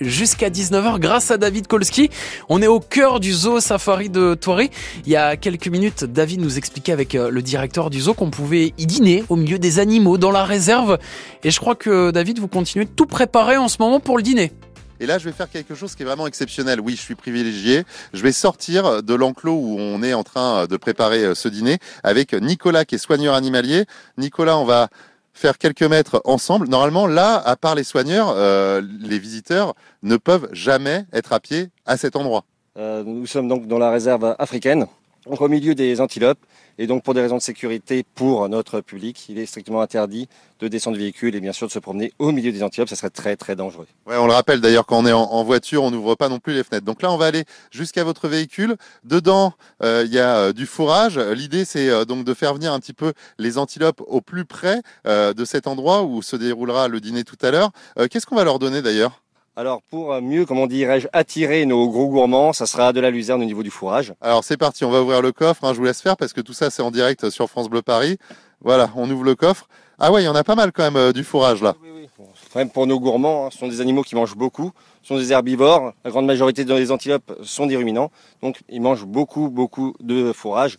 [0.00, 2.08] Jusqu'à 19h, grâce à David Kolski,
[2.48, 4.70] on est au cœur du zoo safari de Thoiry.
[5.04, 8.30] Il y a quelques minutes, David nous expliquait avec euh, le directeur du zoo qu'on
[8.30, 10.98] pouvait y dîner au milieu des animaux dans la réserve.
[11.42, 14.22] Et je crois que David, vous continuez de tout préparer en ce moment pour le
[14.22, 14.52] dîner.
[15.00, 16.80] Et là, je vais faire quelque chose qui est vraiment exceptionnel.
[16.80, 17.82] Oui, je suis privilégié.
[18.12, 21.78] Je vais sortir de l'enclos où on est en train de préparer euh, ce dîner
[22.04, 23.84] avec Nicolas qui est soigneur animalier.
[24.16, 24.90] Nicolas, on va
[25.38, 26.68] faire quelques mètres ensemble.
[26.68, 31.68] Normalement, là, à part les soigneurs, euh, les visiteurs ne peuvent jamais être à pied
[31.86, 32.44] à cet endroit.
[32.76, 34.86] Euh, nous sommes donc dans la réserve africaine,
[35.26, 36.40] au milieu des antilopes.
[36.78, 40.28] Et donc, pour des raisons de sécurité pour notre public, il est strictement interdit
[40.60, 42.88] de descendre du véhicule et bien sûr de se promener au milieu des antilopes.
[42.88, 43.86] Ça serait très, très dangereux.
[44.06, 46.54] Ouais, on le rappelle d'ailleurs quand on est en, voiture, on n'ouvre pas non plus
[46.54, 46.84] les fenêtres.
[46.84, 48.76] Donc là, on va aller jusqu'à votre véhicule.
[49.04, 51.18] Dedans, euh, il y a euh, du fourrage.
[51.18, 54.82] L'idée, c'est euh, donc de faire venir un petit peu les antilopes au plus près
[55.04, 57.70] de cet endroit où se déroulera le dîner tout à l'heure.
[58.10, 59.20] Qu'est-ce qu'on va leur donner d'ailleurs?
[59.58, 63.44] Alors, pour mieux, comment dirais-je, attirer nos gros gourmands, ça sera de la luzerne au
[63.44, 64.14] niveau du fourrage.
[64.20, 65.64] Alors c'est parti, on va ouvrir le coffre.
[65.64, 67.82] hein, je vous laisse faire parce que tout ça, c'est en direct sur France Bleu
[67.82, 68.18] Paris.
[68.60, 69.66] Voilà, on ouvre le coffre.
[69.98, 71.74] Ah ouais, il y en a pas mal quand même euh, du fourrage là.
[72.54, 74.70] Même pour nos gourmands, hein, ce sont des animaux qui mangent beaucoup,
[75.02, 75.92] ce sont des herbivores.
[76.04, 80.78] La grande majorité des antilopes sont des ruminants, donc ils mangent beaucoup, beaucoup de fourrage.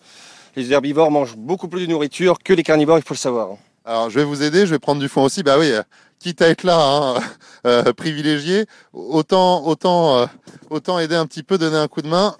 [0.55, 3.57] Les herbivores mangent beaucoup plus de nourriture que les carnivores, il faut le savoir.
[3.83, 5.43] Alors je vais vous aider, je vais prendre du foin aussi.
[5.43, 5.81] Bah oui, euh,
[6.19, 7.19] quitte à être là, hein,
[7.65, 10.25] euh, privilégié, autant, autant, euh,
[10.69, 12.35] autant aider un petit peu, donner un coup de main.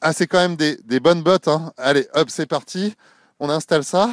[0.00, 1.48] Ah, c'est quand même des, des bonnes bottes.
[1.48, 1.72] Hein.
[1.78, 2.94] Allez, hop, c'est parti.
[3.40, 4.10] On installe ça.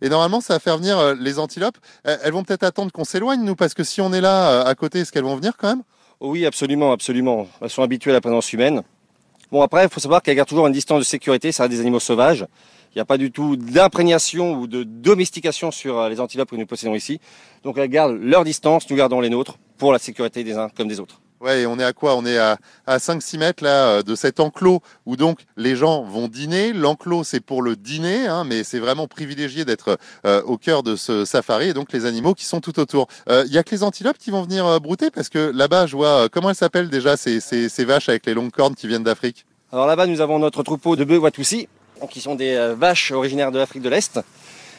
[0.00, 1.78] Et normalement, ça va faire venir euh, les antilopes.
[2.04, 5.00] Elles vont peut-être attendre qu'on s'éloigne, nous, parce que si on est là à côté,
[5.00, 5.82] est-ce qu'elles vont venir quand même?
[6.20, 7.48] Oui, absolument, absolument.
[7.60, 8.82] Elles sont habituées à la présence humaine.
[9.50, 11.80] Bon, après, il faut savoir qu'elles gardent toujours une distance de sécurité, ça reste des
[11.80, 12.46] animaux sauvages.
[12.94, 16.56] Il n'y a pas du tout d'imprégnation ou de domestication sur euh, les antilopes que
[16.56, 17.20] nous possédons ici.
[17.64, 20.88] Donc elles gardent leur distance, nous gardons les nôtres pour la sécurité des uns comme
[20.88, 21.20] des autres.
[21.40, 22.14] Ouais, et on est à quoi?
[22.14, 26.04] On est à, à 5-6 mètres là euh, de cet enclos où donc les gens
[26.04, 26.72] vont dîner.
[26.72, 30.94] L'enclos c'est pour le dîner, hein, mais c'est vraiment privilégié d'être euh, au cœur de
[30.94, 33.08] ce safari et donc les animaux qui sont tout autour.
[33.28, 35.86] Euh, Il y a que les antilopes qui vont venir euh, brouter parce que là-bas
[35.86, 38.76] je vois euh, comment elles s'appellent déjà ces, ces, ces vaches avec les longues cornes
[38.76, 39.44] qui viennent d'Afrique?
[39.72, 41.66] Alors là-bas, nous avons notre troupeau de bœufs Watusi,
[42.06, 44.20] qui sont des euh, vaches originaires de l'Afrique de l'Est.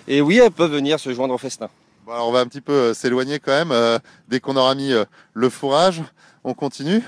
[0.08, 1.70] Et oui, elles peuvent venir se joindre au festin.
[2.08, 3.72] On va un petit peu euh, s'éloigner quand même.
[3.72, 4.92] euh, dès qu'on aura mis
[5.34, 6.04] le fourrage,
[6.44, 7.02] on continue.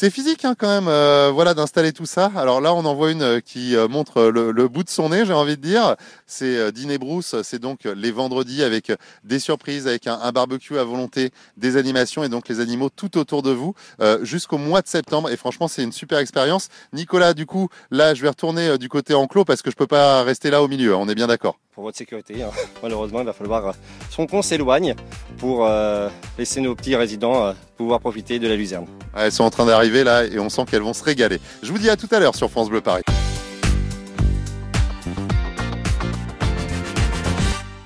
[0.00, 2.30] C'est physique hein, quand même, euh, voilà, d'installer tout ça.
[2.36, 5.26] Alors là, on en voit une euh, qui euh, montre le, bout de son nez,
[5.26, 5.96] j'ai envie de dire.
[6.24, 8.92] C'est Dîner Brousse, c'est donc les vendredis avec
[9.24, 13.42] des surprises, avec un, barbecue à volonté, des animations et donc les animaux tout autour
[13.42, 13.74] de vous
[14.22, 15.30] jusqu'au mois de septembre.
[15.30, 16.68] Et franchement, c'est une super expérience.
[16.92, 20.22] Nicolas, du coup, là, je vais retourner du côté enclos parce que je peux pas
[20.22, 20.94] rester là au milieu.
[20.94, 21.58] hein, On est bien d'accord.
[21.78, 22.50] Pour votre sécurité, hein.
[22.82, 24.96] malheureusement, il va falloir euh, qu'on s'éloigne
[25.36, 28.86] pour euh, laisser nos petits résidents euh, pouvoir profiter de la luzerne.
[29.14, 31.38] Ouais, Elles sont en train d'arriver là et on sent qu'elles vont se régaler.
[31.62, 33.04] Je vous dis à tout à l'heure sur France Bleu Paris.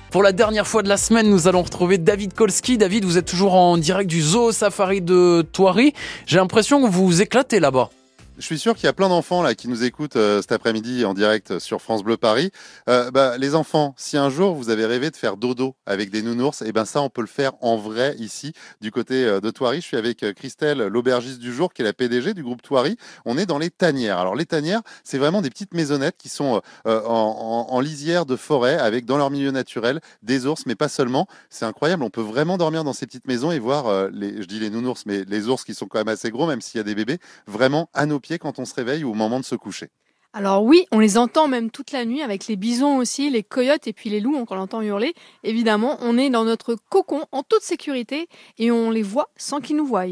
[0.09, 2.79] Pour la dernière fois de la semaine, nous allons retrouver David Kolski.
[2.79, 5.93] David, vous êtes toujours en direct du Zoo Safari de Thoiry.
[6.25, 7.91] J'ai l'impression que vous vous éclatez là-bas.
[8.39, 11.05] Je suis sûr qu'il y a plein d'enfants là qui nous écoutent euh, cet après-midi
[11.05, 12.49] en direct sur France Bleu Paris.
[12.89, 16.23] Euh, bah, les enfants, si un jour vous avez rêvé de faire dodo avec des
[16.23, 19.51] nounours, et ben ça on peut le faire en vrai ici du côté euh, de
[19.51, 19.81] Thoiry.
[19.81, 22.97] Je suis avec euh, Christelle, l'aubergiste du jour, qui est la PDG du groupe Thoiry.
[23.23, 24.17] On est dans les tanières.
[24.17, 28.35] Alors les tanières, c'est vraiment des petites maisonnettes qui sont euh, en, en- lisière de
[28.35, 31.27] forêt avec dans leur milieu naturel des ours, mais pas seulement.
[31.51, 32.01] C'est incroyable.
[32.01, 34.71] On peut vraiment dormir dans ces petites maisons et voir euh, les, je dis les
[34.71, 36.95] nounours, mais les ours qui sont quand même assez gros, même s'il y a des
[36.95, 39.89] bébés, vraiment à nos pieds quand on se réveille ou au moment de se coucher.
[40.35, 43.85] Alors oui, on les entend même toute la nuit avec les bisons aussi, les coyotes
[43.85, 45.13] et puis les loups, on l'entend hurler.
[45.43, 48.27] Évidemment, on est dans notre cocon en toute sécurité
[48.57, 50.05] et on les voit sans qu'ils nous voient.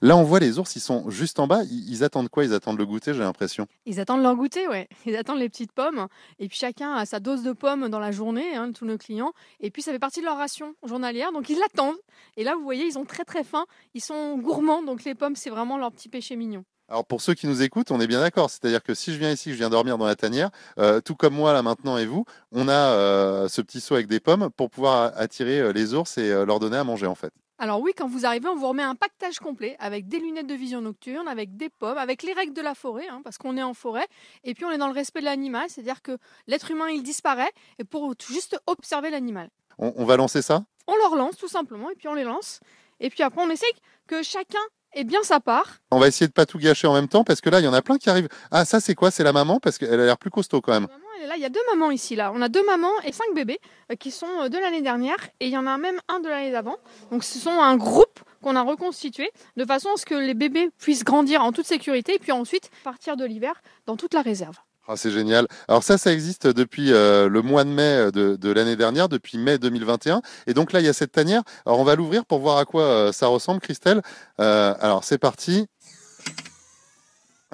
[0.00, 1.64] Là, on voit les ours, ils sont juste en bas.
[1.64, 2.44] Ils, ils attendent quoi?
[2.44, 3.66] Ils attendent le goûter, j'ai l'impression.
[3.86, 4.86] Ils attendent leur goûter, ouais.
[5.06, 6.08] Ils attendent les petites pommes.
[6.38, 9.32] Et puis chacun a sa dose de pommes dans la journée, hein, tous nos clients.
[9.60, 11.96] Et puis ça fait partie de leur ration journalière, donc ils l'attendent.
[12.36, 13.64] Et là, vous voyez, ils ont très très faim.
[13.94, 16.64] Ils sont gourmands, donc les pommes, c'est vraiment leur petit péché mignon.
[16.94, 18.50] Alors pour ceux qui nous écoutent, on est bien d'accord.
[18.50, 21.34] C'est-à-dire que si je viens ici, je viens dormir dans la tanière, euh, tout comme
[21.34, 24.70] moi là maintenant et vous, on a euh, ce petit seau avec des pommes pour
[24.70, 27.32] pouvoir attirer euh, les ours et leur donner à manger en fait.
[27.58, 30.54] Alors oui, quand vous arrivez, on vous remet un pactage complet avec des lunettes de
[30.54, 33.62] vision nocturne, avec des pommes, avec les règles de la forêt, hein, parce qu'on est
[33.64, 34.06] en forêt,
[34.44, 36.16] et puis on est dans le respect de l'animal, c'est-à-dire que
[36.46, 39.50] l'être humain, il disparaît, et pour juste observer l'animal.
[39.78, 40.64] On, on va lancer ça?
[40.86, 42.60] On leur lance tout simplement, et puis on les lance,
[43.00, 43.66] et puis après on essaie
[44.06, 44.60] que chacun
[44.94, 45.78] ait bien sa part.
[45.90, 47.68] On va essayer de pas tout gâcher en même temps parce que là, il y
[47.68, 48.28] en a plein qui arrivent.
[48.50, 49.10] Ah, ça, c'est quoi?
[49.10, 49.60] C'est la maman?
[49.60, 50.88] Parce qu'elle a l'air plus costaud quand même.
[51.26, 52.16] Là, il y a deux mamans ici.
[52.16, 53.58] Là, on a deux mamans et cinq bébés
[53.90, 56.28] euh, qui sont euh, de l'année dernière, et il y en a même un de
[56.28, 56.76] l'année d'avant.
[57.10, 60.68] Donc, ce sont un groupe qu'on a reconstitué de façon à ce que les bébés
[60.78, 63.54] puissent grandir en toute sécurité, et puis ensuite partir de l'hiver
[63.86, 64.56] dans toute la réserve.
[64.86, 65.46] Ah, c'est génial.
[65.66, 69.38] Alors ça, ça existe depuis euh, le mois de mai de, de l'année dernière, depuis
[69.38, 70.20] mai 2021.
[70.46, 71.42] Et donc là, il y a cette tanière.
[71.64, 74.02] Alors on va l'ouvrir pour voir à quoi euh, ça ressemble, Christelle.
[74.40, 75.66] Euh, alors c'est parti.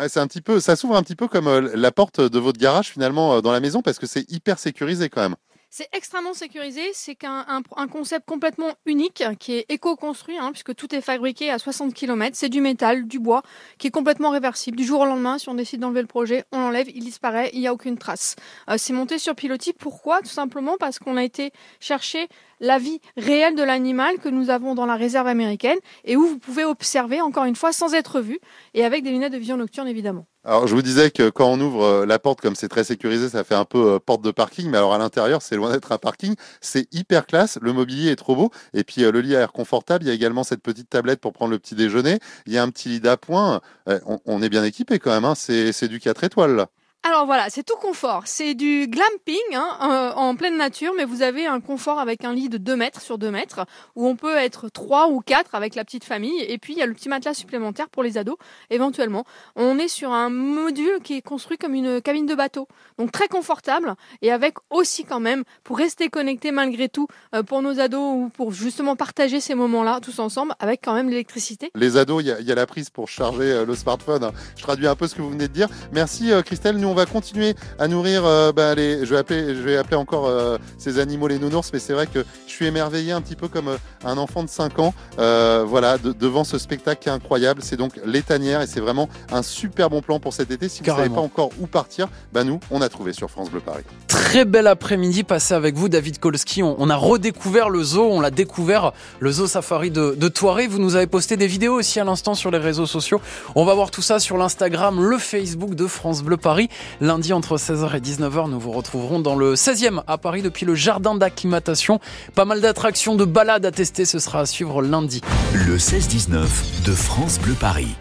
[0.08, 3.52] Ça s'ouvre un petit peu comme euh, la porte de votre garage finalement euh, dans
[3.52, 5.36] la maison parce que c'est hyper sécurisé quand même.
[5.72, 10.92] C'est extrêmement sécurisé, c'est qu'un un, concept complètement unique qui est éco-construit, hein, puisque tout
[10.92, 12.36] est fabriqué à 60 km.
[12.36, 13.42] C'est du métal, du bois,
[13.78, 14.76] qui est complètement réversible.
[14.76, 17.60] Du jour au lendemain, si on décide d'enlever le projet, on l'enlève, il disparaît, il
[17.60, 18.34] n'y a aucune trace.
[18.68, 19.72] Euh, c'est monté sur pilotis.
[19.72, 20.22] Pourquoi?
[20.22, 22.28] Tout simplement parce qu'on a été chercher
[22.60, 26.38] la vie réelle de l'animal que nous avons dans la réserve américaine et où vous
[26.38, 28.38] pouvez observer, encore une fois, sans être vu,
[28.74, 30.26] et avec des lunettes de vision nocturne, évidemment.
[30.42, 33.28] Alors je vous disais que quand on ouvre euh, la porte comme c'est très sécurisé,
[33.28, 35.92] ça fait un peu euh, porte de parking, mais alors à l'intérieur c'est loin d'être
[35.92, 39.36] un parking, c'est hyper classe, le mobilier est trop beau, et puis euh, le lit
[39.36, 42.20] a l'air confortable, il y a également cette petite tablette pour prendre le petit déjeuner,
[42.46, 43.60] il y a un petit lit d'appoint,
[44.06, 45.34] on, est bien équipé quand même, hein.
[45.34, 46.68] c'est du 4 étoiles là.
[47.02, 48.24] Alors voilà, c'est tout confort.
[48.26, 52.34] C'est du glamping hein, euh, en pleine nature, mais vous avez un confort avec un
[52.34, 53.64] lit de 2 mètres sur 2 mètres,
[53.96, 56.82] où on peut être 3 ou 4 avec la petite famille, et puis il y
[56.82, 58.36] a le petit matelas supplémentaire pour les ados,
[58.68, 59.24] éventuellement.
[59.56, 63.28] On est sur un module qui est construit comme une cabine de bateau, donc très
[63.28, 68.14] confortable, et avec aussi quand même, pour rester connecté malgré tout, euh, pour nos ados,
[68.14, 71.70] ou pour justement partager ces moments-là tous ensemble, avec quand même l'électricité.
[71.74, 74.22] Les ados, il y, y a la prise pour charger euh, le smartphone.
[74.22, 74.32] hein.
[74.54, 75.68] Je traduis un peu ce que vous venez de dire.
[75.92, 76.76] Merci Christelle.
[76.90, 78.24] On va continuer à nourrir.
[78.24, 81.70] euh, ben, les, je vais appeler, je vais appeler encore euh, ces animaux les nounours,
[81.72, 84.48] mais c'est vrai que je suis émerveillé un petit peu comme euh, un enfant de
[84.48, 84.94] 5 ans.
[85.18, 87.60] euh, voilà, de- devant ce spectacle qui est incroyable.
[87.64, 90.68] C'est donc les tanières et c'est vraiment un super bon plan pour cet été.
[90.68, 93.50] Si vous ne savez pas encore où partir, ben nous, on a trouvé sur France
[93.50, 93.84] Bleu Paris.
[94.08, 96.62] Très bel après-midi passé avec vous, David Kolski.
[96.62, 100.66] On, on a redécouvert le zoo, on l'a découvert, le zoo safari de, de Thoiry.
[100.66, 103.20] Vous nous avez posté des vidéos aussi à l'instant sur les réseaux sociaux.
[103.54, 106.68] On va voir tout ça sur l'Instagram, le Facebook de France Bleu Paris.
[107.00, 110.74] Lundi entre 16h et 19h, nous vous retrouverons dans le 16e à Paris depuis le
[110.74, 112.00] jardin d'acclimatation.
[112.34, 115.20] Pas mal d'attractions, de balades à tester, ce sera à suivre lundi.
[115.54, 117.96] Le 16-19 de France Bleu Paris.